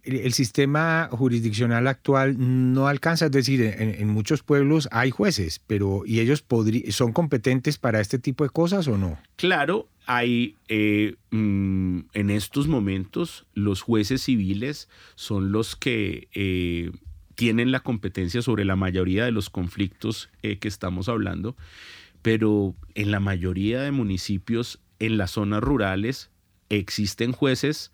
[0.04, 6.22] el sistema jurisdiccional actual no alcanza, es decir, en, muchos pueblos hay jueces, pero ¿y
[6.22, 6.44] ellos
[6.90, 9.20] son competentes para este tipo de cosas o no?
[9.36, 16.92] Claro, hay eh, mm, en estos momentos los jueces civiles son los que eh,
[17.36, 21.56] tienen la competencia sobre la mayoría de los conflictos eh, que estamos hablando,
[22.24, 26.32] pero en la mayoría de municipios en las zonas rurales
[26.70, 27.92] existen jueces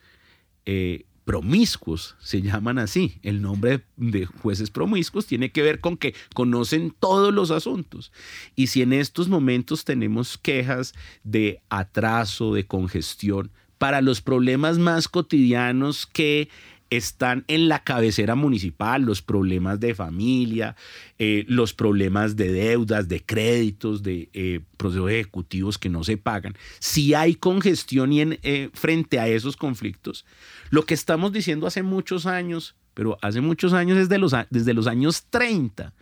[0.65, 3.19] eh, promiscuos, se llaman así.
[3.23, 8.11] El nombre de jueces promiscuos tiene que ver con que conocen todos los asuntos.
[8.55, 15.07] Y si en estos momentos tenemos quejas de atraso, de congestión, para los problemas más
[15.07, 16.49] cotidianos que
[16.91, 20.75] están en la cabecera municipal, los problemas de familia,
[21.17, 26.53] eh, los problemas de deudas, de créditos, de eh, procesos ejecutivos que no se pagan.
[26.79, 30.25] Si hay congestión y en, eh, frente a esos conflictos,
[30.69, 34.85] lo que estamos diciendo hace muchos años, pero hace muchos años es los, desde los
[34.85, 35.93] años 30,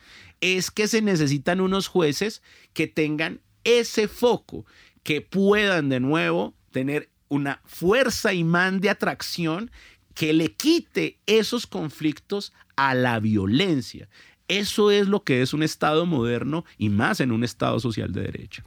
[0.41, 2.41] es que se necesitan unos jueces
[2.73, 4.65] que tengan ese foco,
[5.03, 9.69] que puedan de nuevo tener una fuerza imán de atracción
[10.19, 14.09] que le quite esos conflictos a la violencia.
[14.49, 18.23] Eso es lo que es un Estado moderno y más en un Estado social de
[18.23, 18.61] derecho.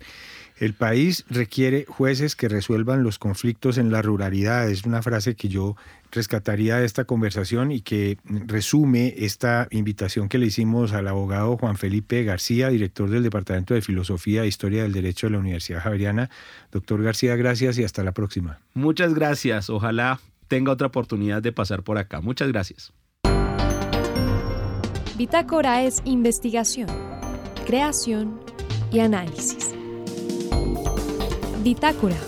[0.57, 4.71] El país requiere jueces que resuelvan los conflictos en la ruralidad.
[4.71, 5.77] Es una frase que yo
[6.11, 11.77] rescataría de esta conversación y que resume esta invitación que le hicimos al abogado Juan
[11.77, 16.31] Felipe García, director del Departamento de Filosofía e Historia del Derecho de la Universidad Javeriana.
[16.71, 18.59] Doctor García, gracias y hasta la próxima.
[18.73, 19.69] Muchas gracias.
[19.69, 20.19] Ojalá
[20.53, 22.21] tenga otra oportunidad de pasar por acá.
[22.21, 22.93] Muchas gracias.
[25.17, 26.89] Bitácora es investigación,
[27.65, 28.39] creación
[28.93, 29.75] y análisis.
[31.65, 32.19] Bitácora.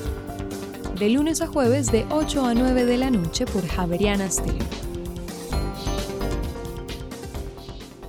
[0.98, 4.58] De lunes a jueves de 8 a 9 de la noche por Javerianas TV.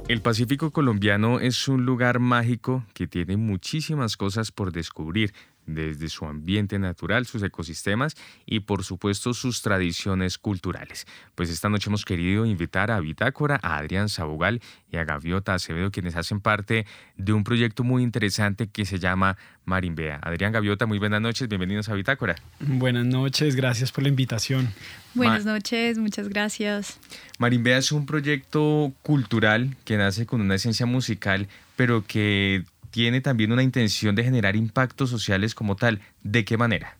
[0.07, 5.33] El Pacífico colombiano es un lugar mágico que tiene muchísimas cosas por descubrir
[5.65, 11.07] desde su ambiente natural, sus ecosistemas y por supuesto sus tradiciones culturales.
[11.35, 15.91] Pues esta noche hemos querido invitar a Bitácora, a Adrián Sabugal y a Gaviota Acevedo,
[15.91, 16.85] quienes hacen parte
[17.17, 20.19] de un proyecto muy interesante que se llama Marimbea.
[20.21, 22.35] Adrián Gaviota, muy buenas noches, bienvenidos a Bitácora.
[22.59, 24.69] Buenas noches, gracias por la invitación.
[25.13, 26.99] Buenas noches, muchas gracias.
[27.39, 32.63] Marimbea es un proyecto cultural que nace con una esencia musical, pero que
[32.95, 35.99] tiene también una intención de generar impactos sociales como tal.
[36.23, 36.95] ¿De qué manera?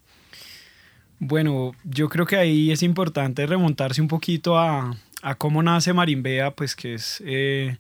[1.20, 4.98] Bueno, yo creo que ahí es importante remontarse un poquito a,
[5.38, 7.78] cómo nace Marimbea, pues que es eh,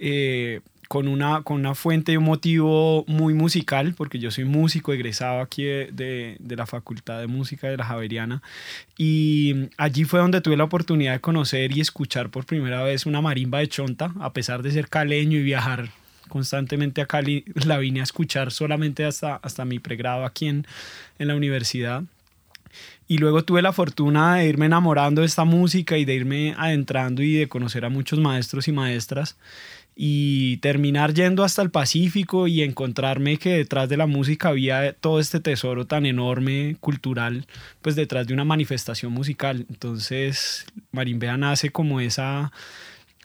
[0.00, 4.92] eh, con, una, con una fuente y un motivo muy musical, porque yo soy músico
[4.92, 8.42] egresado aquí de, de, la Facultad de Música de la Javeriana,
[8.98, 13.20] y allí fue donde tuve la oportunidad de conocer y escuchar por primera vez una
[13.20, 16.01] marimba de chonta, a pesar de ser caleño y viajar
[16.32, 20.66] constantemente a Cali, la vine a escuchar solamente hasta, hasta mi pregrado aquí en,
[21.18, 22.04] en la universidad.
[23.06, 27.22] Y luego tuve la fortuna de irme enamorando de esta música y de irme adentrando
[27.22, 29.36] y de conocer a muchos maestros y maestras
[29.94, 35.20] y terminar yendo hasta el Pacífico y encontrarme que detrás de la música había todo
[35.20, 37.46] este tesoro tan enorme cultural,
[37.82, 39.66] pues detrás de una manifestación musical.
[39.68, 42.52] Entonces, Marimbea nace como esa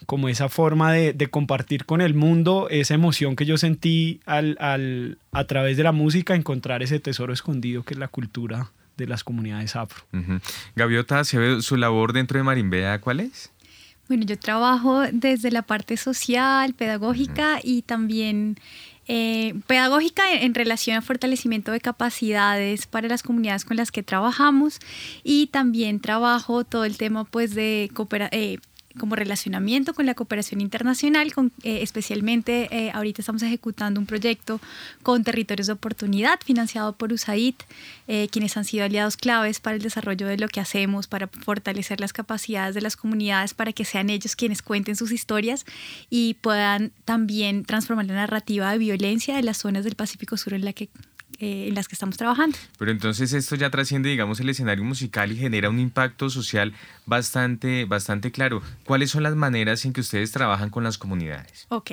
[0.06, 5.44] como esa forma de, compartir con el mundo esa emoción que yo sentí al, a
[5.46, 9.76] través de la música encontrar ese tesoro escondido que es la cultura de las comunidades
[9.76, 10.04] afro.
[10.76, 13.52] Gaviota, su labor dentro de Marimbea cuál es?
[14.08, 18.58] Bueno, yo trabajo desde la parte social, pedagógica y también
[19.10, 24.80] eh, pedagógica en, relación a fortalecimiento de capacidades para las comunidades con las que trabajamos
[25.24, 28.42] y también trabajo todo el tema pues de cooperación.
[28.42, 28.60] Eh,
[28.98, 34.60] como relacionamiento con la cooperación internacional, con, eh, especialmente eh, ahorita estamos ejecutando un proyecto
[35.04, 37.56] con territorios de oportunidad financiado por USAID,
[38.08, 42.00] eh, quienes han sido aliados claves para el desarrollo de lo que hacemos, para fortalecer
[42.00, 45.66] las capacidades de las comunidades, para que sean ellos quienes cuenten sus historias
[46.10, 50.66] y puedan también transformar la narrativa de violencia de las zonas del Pacífico Sur en
[50.66, 50.90] la que
[51.40, 52.58] eh, en las que estamos trabajando.
[52.78, 56.74] Pero entonces esto ya trasciende, digamos, el escenario musical y genera un impacto social
[57.06, 58.62] bastante, bastante claro.
[58.86, 61.66] ¿Cuáles son las maneras en que ustedes trabajan con las comunidades?
[61.70, 61.92] Ok.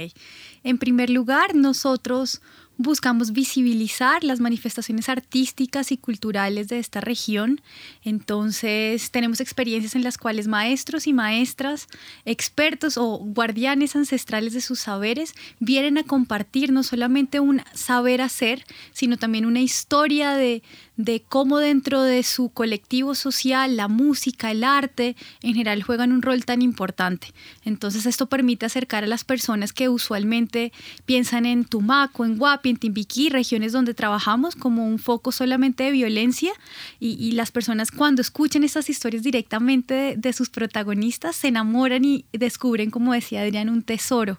[0.63, 2.41] En primer lugar, nosotros
[2.77, 7.61] buscamos visibilizar las manifestaciones artísticas y culturales de esta región.
[8.03, 11.87] Entonces, tenemos experiencias en las cuales maestros y maestras,
[12.25, 18.65] expertos o guardianes ancestrales de sus saberes vienen a compartir no solamente un saber hacer,
[18.93, 20.63] sino también una historia de,
[20.97, 26.23] de cómo dentro de su colectivo social la música, el arte en general juegan un
[26.23, 27.29] rol tan importante.
[27.65, 30.73] Entonces esto permite acercar a las personas que usualmente
[31.05, 35.91] piensan en Tumaco, en Guapi, en Timbiquí, regiones donde trabajamos como un foco solamente de
[35.91, 36.53] violencia
[37.01, 42.91] y, las personas cuando escuchan estas historias directamente de, sus protagonistas se enamoran y descubren,
[42.91, 44.39] como decía Adrián, un tesoro.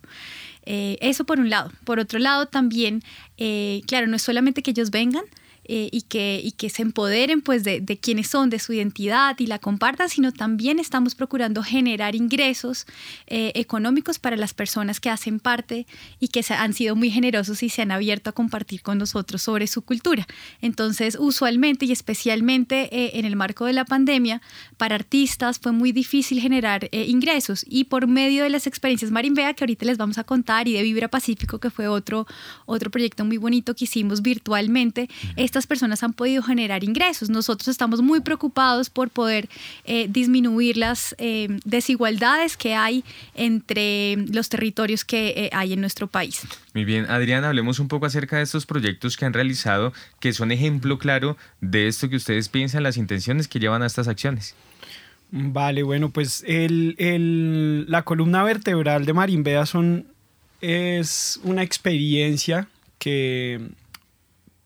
[0.66, 1.72] Eh, eso por un lado.
[1.84, 3.03] Por otro lado también,
[3.38, 5.26] eh, claro, no es solamente que ellos vengan,
[5.68, 9.36] eh, y, que, y que se empoderen pues de, de quiénes son, de su identidad
[9.39, 12.86] y la compartan, sino también estamos procurando generar ingresos
[13.28, 15.88] eh, económicos para las personas que hacen parte
[16.20, 19.41] y que se, han sido muy generosos y se han abierto a compartir con nosotros
[19.41, 20.28] sobre su cultura.
[20.61, 24.41] Entonces, usualmente y especialmente eh, en el marco de la pandemia,
[24.78, 29.63] para artistas fue muy difícil generar ingresos y por medio de las experiencias Marimbea que
[29.63, 32.28] ahorita les vamos a contar y de Vibra Pacífico, que fue otro,
[32.66, 35.09] otro proyecto muy bonito que hicimos virtualmente,
[35.56, 37.30] estas personas han podido generar ingresos.
[37.30, 39.47] Nosotros estamos muy preocupados por poder
[39.86, 46.08] eh, disminuir las eh, desigualdades que hay entre los territorios que eh, hay en nuestro
[46.08, 46.41] país.
[46.74, 50.51] Muy bien, Adriana, hablemos un poco acerca de estos proyectos que han realizado, que son
[50.51, 54.56] ejemplo claro de esto que ustedes piensan, las intenciones que llevan a estas acciones.
[55.32, 60.06] Vale, bueno, pues el, la columna vertebral de Marimbea son,
[60.60, 62.68] es una experiencia
[62.99, 63.62] que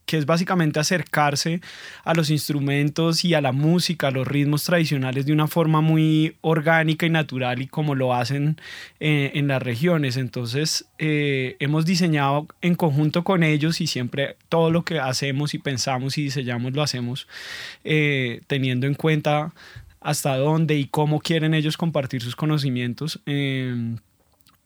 [0.09, 1.61] que es básicamente acercarse
[2.03, 6.35] a los instrumentos y a la música, a los ritmos tradicionales de una forma muy
[6.41, 8.59] orgánica y natural y como lo hacen
[8.99, 10.17] eh, en las regiones.
[10.17, 15.59] Entonces eh, hemos diseñado en conjunto con ellos y siempre todo lo que hacemos y
[15.59, 17.27] pensamos y diseñamos lo hacemos
[17.83, 19.53] eh, teniendo en cuenta
[20.01, 23.19] hasta dónde y cómo quieren ellos compartir sus conocimientos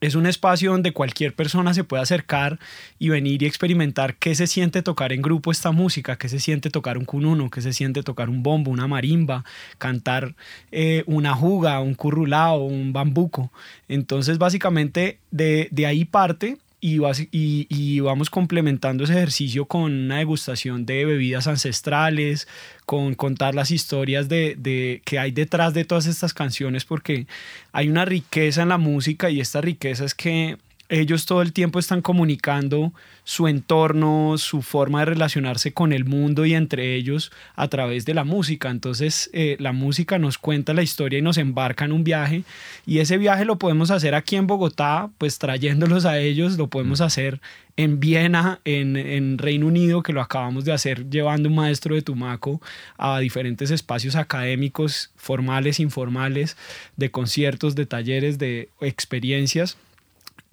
[0.04, 2.60] es un espacio donde cualquier persona se puede acercar
[3.00, 6.70] y venir y experimentar qué se siente tocar en grupo esta música, qué se siente
[6.70, 9.46] tocar un cununo, qué se siente tocar un bombo, una marimba,
[9.78, 10.36] cantar
[10.74, 13.50] eh, una juga, un currulao, un bambuco.
[13.88, 21.06] Entonces, básicamente, de, de ahí parte y, vamos complementando ese ejercicio con una degustación de
[21.06, 22.48] bebidas ancestrales,
[22.86, 27.26] con contar las historias de, que hay detrás de todas estas canciones, porque
[27.72, 30.58] hay una riqueza en la música y esta riqueza es que
[30.90, 36.46] ellos todo el tiempo están comunicando su entorno, su forma de relacionarse con el mundo
[36.46, 38.70] y entre ellos a través de la música.
[38.70, 42.44] Entonces eh, la música nos cuenta la historia y nos embarca en un viaje
[42.86, 47.00] y ese viaje lo podemos hacer aquí en Bogotá, pues trayéndolos a ellos, lo podemos
[47.00, 47.04] mm.
[47.04, 47.42] hacer
[47.76, 52.04] en Viena, en, en, Reino Unido, que lo acabamos de hacer llevando un maestro de
[52.04, 52.62] Tumaco
[52.98, 56.56] a diferentes espacios académicos, formales, informales,
[56.98, 59.78] de conciertos, de talleres, de experiencias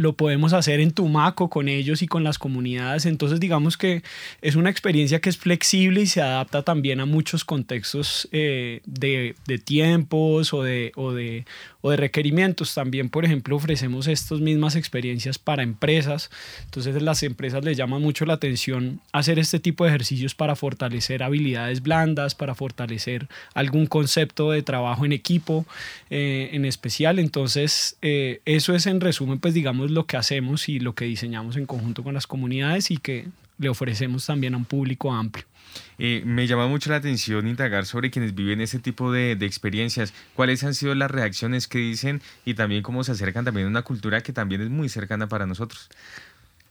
[0.01, 3.05] lo podemos hacer en Tumaco con ellos y con las comunidades.
[3.05, 4.03] Entonces digamos que
[4.41, 9.35] es una experiencia que es flexible y se adapta también a muchos contextos eh, de,
[9.63, 11.45] tiempos o de,
[11.81, 12.75] o de requerimientos.
[12.75, 16.31] También, por ejemplo, ofrecemos estas mismas experiencias para empresas.
[16.65, 21.23] Entonces, las empresas les llama mucho la atención hacer este tipo de ejercicios para fortalecer
[21.23, 25.67] habilidades blandas, para fortalecer algún concepto de trabajo en equipo
[26.11, 27.19] eh, en especial.
[27.19, 31.57] Entonces, eh, eso es en resumen, pues digamos, lo que hacemos y lo que diseñamos
[31.57, 33.27] en conjunto con las comunidades y que
[33.59, 35.50] le ofrecemos también a un público amplio.
[35.99, 40.65] Eh, me llama mucho la atención indagar sobre quienes viven ese tipo de, experiencias, cuáles
[40.65, 44.23] han sido las reacciones que dicen y también cómo se acercan también a una cultura
[44.23, 45.89] que también es muy cercana para nosotros.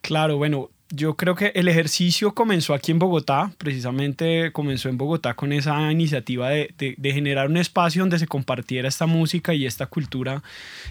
[0.02, 5.34] Claro, bueno, yo creo que el ejercicio comenzó aquí en Bogotá, precisamente comenzó en Bogotá
[5.34, 10.42] con esa iniciativa de, generar un espacio donde se compartiera esta música y esta cultura.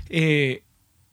[0.10, 0.62] Eh,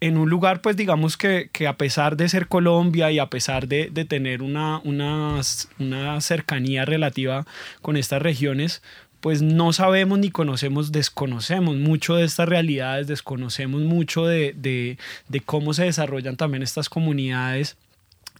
[0.00, 3.66] en un lugar, pues digamos que, que, a pesar de ser Colombia y a pesar
[3.66, 5.40] de, de tener una, una,
[5.78, 7.46] una, cercanía relativa
[7.80, 8.82] con estas regiones,
[9.20, 15.72] pues no sabemos ni conocemos, desconocemos mucho de estas realidades, desconocemos mucho de, de, cómo
[15.72, 17.76] se desarrollan también estas comunidades.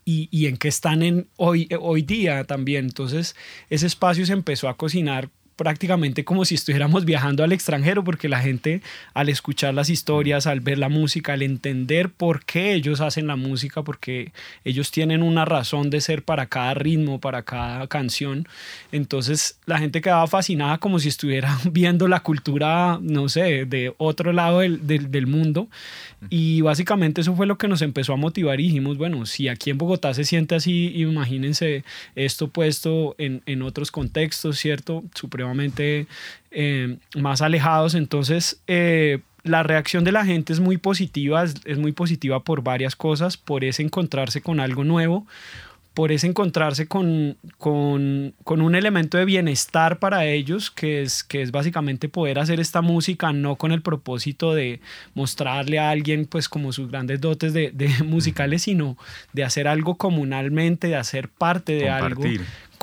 [0.08, 2.84] Y, y, en qué están en hoy, hoy día también.
[2.84, 3.34] Entonces,
[3.70, 8.40] ese espacio se empezó a cocinar prácticamente como si estuviéramos viajando al extranjero, porque la
[8.40, 8.82] gente
[9.14, 13.36] al escuchar las historias, al ver la música, al entender por qué ellos hacen la
[13.36, 14.32] música, porque
[14.64, 18.46] ellos tienen una razón de ser para cada ritmo, para cada canción,
[18.92, 24.32] entonces la gente quedaba fascinada como si estuviera viendo la cultura, no sé, de otro
[24.32, 25.68] lado del, del, mundo.
[26.30, 29.70] Y básicamente eso fue lo que nos empezó a motivar y dijimos, bueno, si aquí
[29.70, 31.84] en Bogotá se siente así, imagínense
[32.14, 35.04] esto puesto en, en otros contextos, ¿cierto?
[36.58, 37.94] Eh, más alejados.
[37.94, 42.96] Entonces, eh, la reacción de la gente es muy positiva, es, muy positiva por varias
[42.96, 45.26] cosas, por ese encontrarse con algo nuevo,
[45.92, 51.42] por ese encontrarse con, con, con, un elemento de bienestar para ellos, que es, que
[51.42, 54.80] es básicamente poder hacer esta música no con el propósito de
[55.14, 58.96] mostrarle a alguien pues como sus grandes dotes de, de musicales, sino
[59.34, 62.24] de hacer algo comunalmente, de hacer parte de algo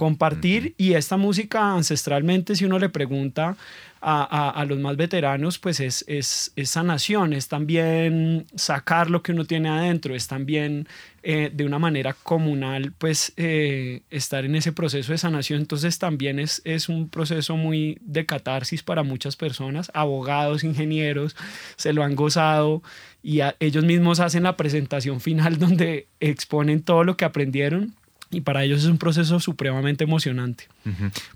[0.04, 3.56] compartir y esta música ancestralmente si uno le pregunta
[4.01, 9.32] a, a, los más veteranos pues es, es, es, sanación, es también sacar lo que
[9.32, 10.89] uno tiene adentro, es también
[11.22, 16.38] eh, de una manera comunal pues eh, estar en ese proceso de sanación, entonces también
[16.38, 21.38] es, es un proceso muy de catarsis para muchas personas, abogados, ingenieros,
[21.78, 22.84] se lo han gozado
[23.22, 27.95] y ellos mismos hacen la presentación final donde exponen todo lo que aprendieron
[28.34, 30.68] y para ellos es un proceso supremamente emocionante.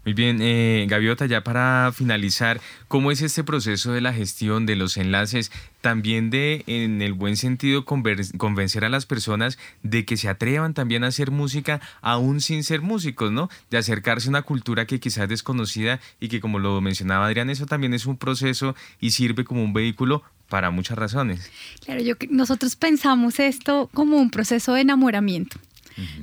[0.04, 4.76] Muy bien, eh, Gaviota, ya para finalizar, ¿cómo es este proceso de la gestión de
[4.76, 5.52] los enlaces?
[5.82, 11.04] También de, en el buen sentido, convencer a las personas de que se atrevan también
[11.04, 13.50] a hacer música aún sin ser músicos, ¿no?
[13.70, 17.50] De acercarse a una cultura que quizás es desconocida y que, como lo mencionaba Adrián,
[17.50, 21.52] eso también es un proceso y sirve como un vehículo para muchas razones.
[21.84, 25.58] Claro, yo, nosotros pensamos esto como un proceso de enamoramiento.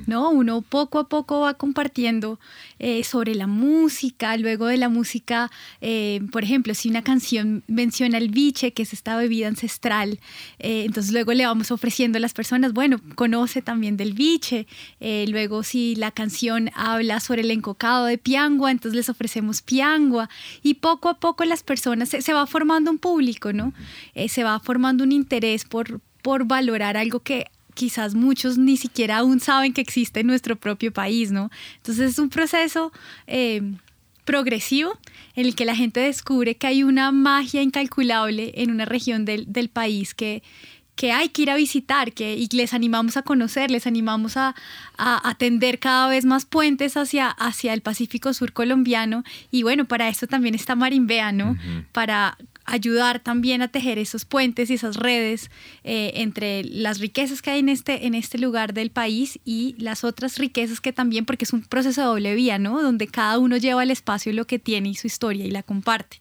[0.06, 0.30] ¿No?
[0.30, 2.38] Uno poco a poco va compartiendo
[2.78, 5.50] eh, sobre la música, luego de la música,
[5.80, 10.18] eh, por ejemplo, si una canción menciona el biche, que es esta bebida ancestral,
[10.58, 14.66] eh, entonces luego le vamos ofreciendo a las personas, bueno, conoce también del biche,
[15.00, 20.28] luego si la canción habla sobre el encocado de piangua, entonces les ofrecemos piangua,
[20.62, 23.72] y poco a poco las personas, se, va formando un público, ¿no?
[24.28, 29.40] se va formando un interés por, por valorar algo que quizás muchos ni siquiera aún
[29.40, 31.50] saben que existe en nuestro propio país, ¿no?
[31.76, 32.92] Entonces es un proceso
[33.26, 33.62] eh,
[34.24, 34.98] progresivo
[35.36, 39.68] en el que la gente descubre que hay una magia incalculable en una región del,
[39.72, 40.42] país que,
[40.94, 44.54] que hay que ir a visitar, que, y les animamos a conocer, les animamos a,
[44.96, 49.24] a, atender cada vez más puentes hacia, hacia el Pacífico Sur colombiano.
[49.50, 51.56] Y bueno, para eso también está Marimbea, ¿no?
[51.92, 55.50] Para ayudar también a tejer esos puentes y esas redes
[55.82, 60.04] eh, entre las riquezas que hay en este, en este lugar del país y las
[60.04, 62.82] otras riquezas que también, porque es un proceso de doble vía, ¿no?
[62.82, 66.18] Donde cada uno lleva al espacio lo que tiene y su historia y la comparte.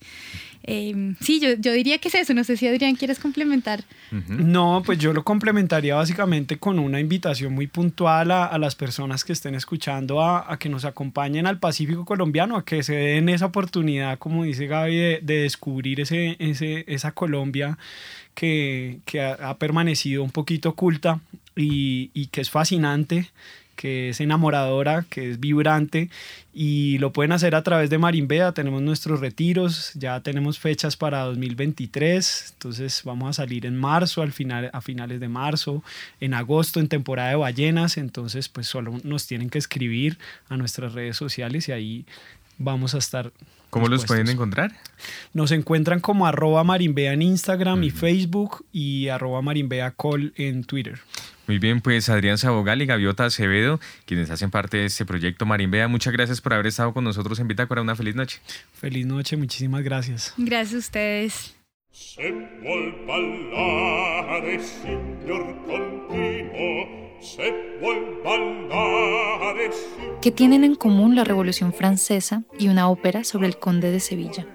[0.65, 2.33] Em, sí, yo, yo, diría que es eso.
[2.33, 3.83] No sé si Adrián quieres complementar.
[4.29, 9.33] No, pues yo lo complementaría básicamente con una invitación muy puntual a, las personas que
[9.33, 14.17] estén escuchando a, que nos acompañen al Pacífico colombiano, a que se den esa oportunidad,
[14.19, 17.77] como dice Gaby, de, descubrir ese, ese, esa Colombia
[18.33, 21.19] que, que ha, permanecido un poquito oculta
[21.55, 23.29] y, y que es fascinante
[23.75, 26.09] que es enamoradora, que es vibrante
[26.53, 28.51] y lo pueden hacer a través de Marimbea.
[28.51, 34.31] Tenemos nuestros retiros, ya tenemos fechas para 2023, entonces vamos a salir en marzo, al
[34.31, 35.83] final, a finales de marzo,
[36.19, 40.17] en agosto en temporada de ballenas, entonces pues solo nos tienen que escribir
[40.49, 42.05] a nuestras redes sociales y ahí
[42.57, 43.31] vamos a estar.
[43.69, 44.71] ¿Cómo los pueden encontrar?
[45.33, 50.99] Nos encuentran como arroba marimbea en Instagram y Facebook y arroba marimbea call en Twitter.
[51.47, 55.89] Muy bien, pues Adrián Sabogal y Gaviota Acevedo, quienes hacen parte de este proyecto Marimbea,
[55.89, 57.81] muchas gracias por haber estado con nosotros en Bitácora.
[57.81, 58.39] Una feliz noche.
[58.73, 60.33] Feliz noche, muchísimas gracias.
[60.37, 61.55] Gracias a ustedes.
[70.21, 74.47] ¿Qué tienen en común la Revolución Francesa y una ópera sobre el conde de Sevilla?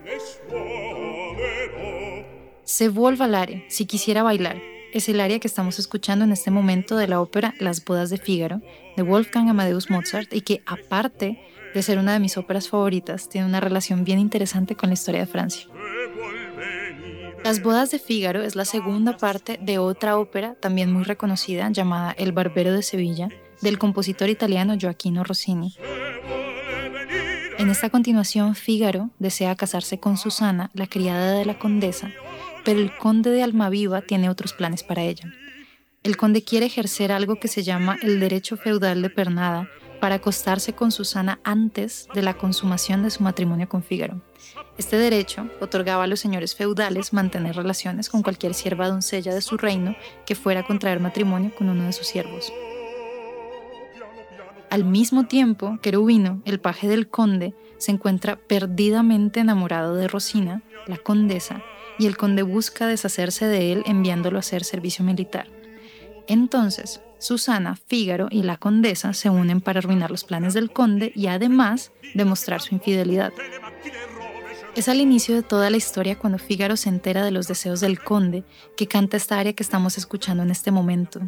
[2.65, 4.61] Se vuelve al área, si quisiera bailar,
[4.93, 8.19] es el área que estamos escuchando en este momento de la ópera Las Bodas de
[8.19, 8.61] Fígaro
[8.97, 11.41] de Wolfgang Amadeus Mozart y que aparte
[11.75, 15.21] de ser una de mis óperas favoritas, tiene una relación bien interesante con la historia
[15.21, 15.69] de Francia.
[17.45, 22.13] Las Bodas de Fígaro es la segunda parte de otra ópera también muy reconocida llamada
[22.19, 23.29] El Barbero de Sevilla
[23.61, 25.77] del compositor italiano Gioacchino Rossini.
[27.59, 32.11] En esta continuación, Fígaro desea casarse con Susana, la criada de la condesa,
[32.69, 35.33] pero el conde de Almaviva tiene otros planes para ella.
[36.03, 39.71] El conde quiere ejercer algo que se llama el derecho feudal de pernada
[40.03, 44.21] para acostarse con Susana antes de la consumación de su matrimonio con Fígaro.
[44.77, 49.57] Este derecho otorgaba a los señores feudales mantener relaciones con cualquier sierva doncella de su
[49.57, 49.97] reino
[50.27, 52.53] que fuera a contraer matrimonio con uno de sus siervos.
[54.69, 60.99] Al mismo tiempo, Querubino, el paje del conde, se encuentra perdidamente enamorado de Rosina, la
[60.99, 61.63] condesa,
[61.99, 65.49] y el conde busca deshacerse de él enviándolo a hacer servicio militar.
[66.27, 71.27] Entonces, Susana, Fígaro y la condesa se unen para arruinar los planes del conde y
[71.27, 73.33] además demostrar su infidelidad.
[74.77, 77.99] Es al inicio de toda la historia cuando Fígaro se entera de los deseos del
[77.99, 78.45] conde
[78.77, 81.21] que canta esta aria que estamos escuchando en este momento.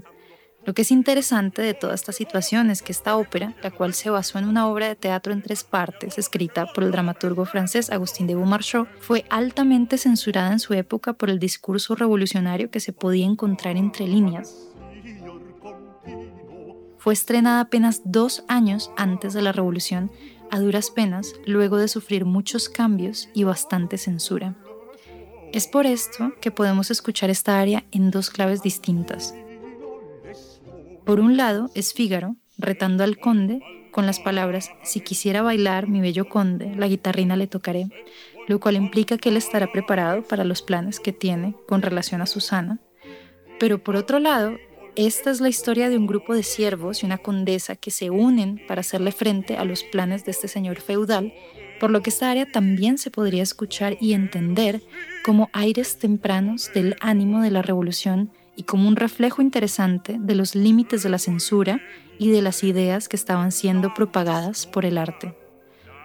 [0.66, 4.10] Lo que es interesante de toda esta situación es que esta ópera, la cual se
[4.10, 8.26] basó en una obra de teatro en tres partes, escrita por el dramaturgo francés Agustín
[8.26, 13.24] de Beaumarchais, fue altamente censurada en su época por el discurso revolucionario que se podía
[13.24, 14.54] encontrar entre líneas.
[16.98, 20.10] Fue estrenada apenas dos años antes de la revolución,
[20.50, 24.54] a duras penas, luego de sufrir muchos cambios y bastante censura.
[25.52, 29.34] Es por esto que podemos escuchar esta área en dos claves distintas.
[31.04, 36.00] Por un lado es Fígaro, retando al conde con las palabras, si quisiera bailar, mi
[36.00, 37.88] bello conde, la guitarrina le tocaré,
[38.46, 42.26] lo cual implica que él estará preparado para los planes que tiene con relación a
[42.26, 42.78] Susana.
[43.58, 44.52] Pero por otro lado,
[44.96, 48.60] esta es la historia de un grupo de siervos y una condesa que se unen
[48.68, 51.32] para hacerle frente a los planes de este señor feudal,
[51.80, 54.82] por lo que esta área también se podría escuchar y entender
[55.24, 58.30] como aires tempranos del ánimo de la revolución
[58.60, 61.80] y como un reflejo interesante de los límites de la censura
[62.18, 65.34] y de las ideas que estaban siendo propagadas por el arte.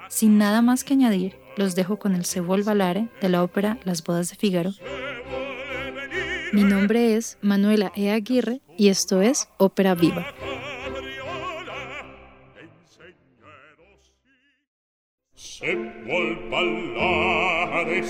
[0.07, 4.01] Sin nada más que añadir, los dejo con el Se Valare de la ópera Las
[4.05, 4.71] Bodas de Fígaro.
[6.53, 8.09] Mi nombre es Manuela E.
[8.09, 10.25] Aguirre y esto es Ópera Viva.
[16.49, 18.01] ballare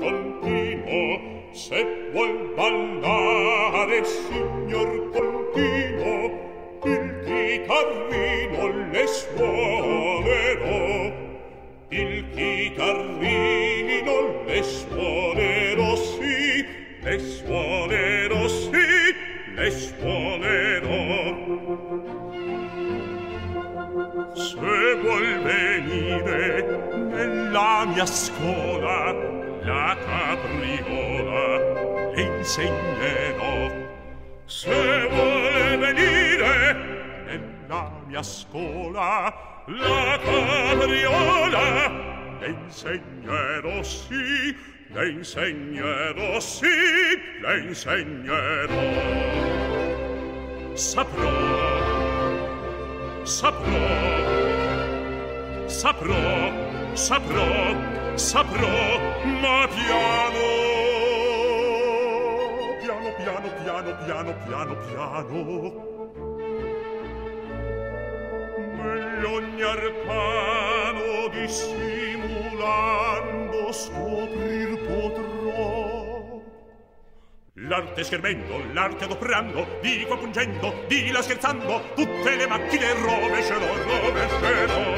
[0.00, 6.16] continuo se vuol ballare il signor Contino,
[6.82, 10.82] il chitarrino le suonerò.
[11.90, 16.66] Il chitarrino le suonerò, sì,
[17.00, 19.14] le suonerò, sì,
[19.54, 20.92] le suonerò.
[24.34, 26.66] Se vuol venire
[27.12, 31.23] nella mia scuola, la capriola
[32.14, 33.72] le insegnerò
[34.46, 36.74] se vuole venire
[37.26, 39.32] nella mia scuola
[39.66, 41.88] la capriola
[42.40, 44.56] le insegnerò sì
[44.88, 46.66] le insegnerò sì
[47.40, 48.82] le insegnerò
[50.74, 51.32] saprò
[53.24, 54.32] saprò
[55.66, 58.98] saprò saprò, saprò,
[59.40, 60.63] ma piano.
[63.24, 65.32] piano, piano, piano, piano, piano.
[68.76, 76.42] Meglio arcano dissimulando scoprir potrò.
[77.54, 84.94] L'arte schermendo, l'arte adoprando, di qua pungendo, di là scherzando, tutte le macchine rovescerò, rovescerò.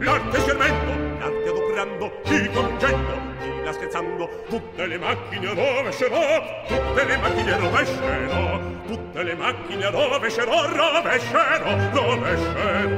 [0.00, 3.27] L'arte schermendo, l'arte adoprando, di qua pungendo,
[3.68, 11.76] balla scherzando tutte le macchine rovescerò tutte le macchine rovescerò tutte le macchine rovescerò rovescerò
[11.92, 12.96] rovescerò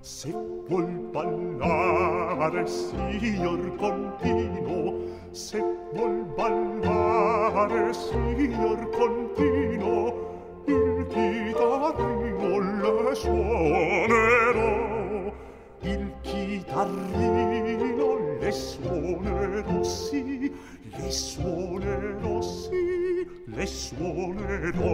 [0.00, 0.30] se
[0.68, 4.94] vuol ballare signor contino
[5.30, 10.24] se vuol ballare signor contino
[10.66, 14.85] il chitarrino le suonerò
[15.86, 18.08] il chitarrino
[18.40, 24.84] le suonerò sì, le suonerò sì, le suonerò.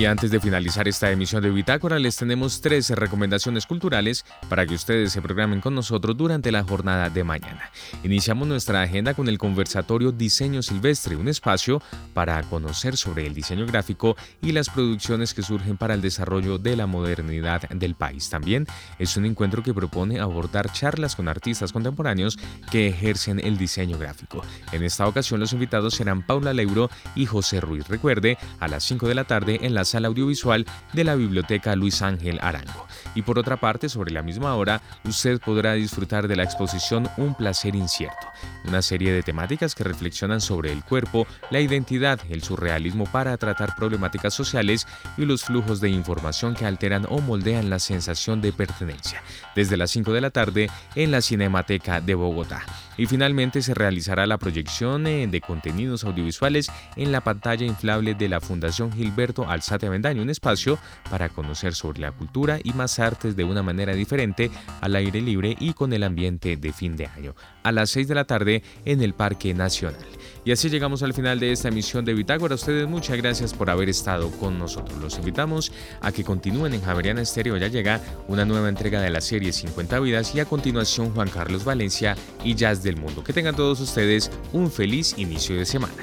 [0.00, 4.72] Y antes de finalizar esta emisión de Bitácora, les tenemos tres recomendaciones culturales para que
[4.72, 7.70] ustedes se programen con nosotros durante la jornada de mañana.
[8.02, 11.82] Iniciamos nuestra agenda con el conversatorio Diseño Silvestre, un espacio
[12.14, 16.76] para conocer sobre el diseño gráfico y las producciones que surgen para el desarrollo de
[16.76, 18.30] la modernidad del país.
[18.30, 18.66] También
[18.98, 22.38] es un encuentro que propone abordar charlas con artistas contemporáneos
[22.70, 24.42] que ejercen el diseño gráfico.
[24.72, 27.86] En esta ocasión los invitados serán Paula Leuro y José Ruiz.
[27.86, 32.02] Recuerde, a las 5 de la tarde en la sala audiovisual de la Biblioteca Luis
[32.02, 32.86] Ángel Arango.
[33.14, 37.34] Y por otra parte, sobre la misma hora, usted podrá disfrutar de la exposición Un
[37.34, 38.26] placer incierto,
[38.64, 43.74] una serie de temáticas que reflexionan sobre el cuerpo, la identidad, el surrealismo para tratar
[43.74, 44.86] problemáticas sociales
[45.16, 49.22] y los flujos de información que alteran o moldean la sensación de pertenencia,
[49.54, 52.62] desde las 5 de la tarde en la Cinemateca de Bogotá.
[52.96, 58.28] Y finalmente se realizará la proyección eh, de contenidos audiovisuales en la pantalla inflable de
[58.28, 60.78] la Fundación Gilberto Alzate Avendaño, un espacio
[61.10, 64.50] para conocer sobre la cultura y más artes de una manera diferente,
[64.80, 68.14] al aire libre y con el ambiente de fin de año, a las 6 de
[68.14, 70.04] la tarde en el Parque Nacional.
[70.44, 72.54] Y así llegamos al final de esta emisión de Bitácora.
[72.54, 74.98] A ustedes muchas gracias por haber estado con nosotros.
[74.98, 75.70] Los invitamos
[76.00, 77.56] a que continúen en Javeriana Estéreo.
[77.58, 81.64] Ya llega una nueva entrega de la serie 50 vidas y a continuación Juan Carlos
[81.64, 83.22] Valencia y Jazz del Mundo.
[83.22, 85.94] Que tengan todos ustedes un feliz inicio de semana.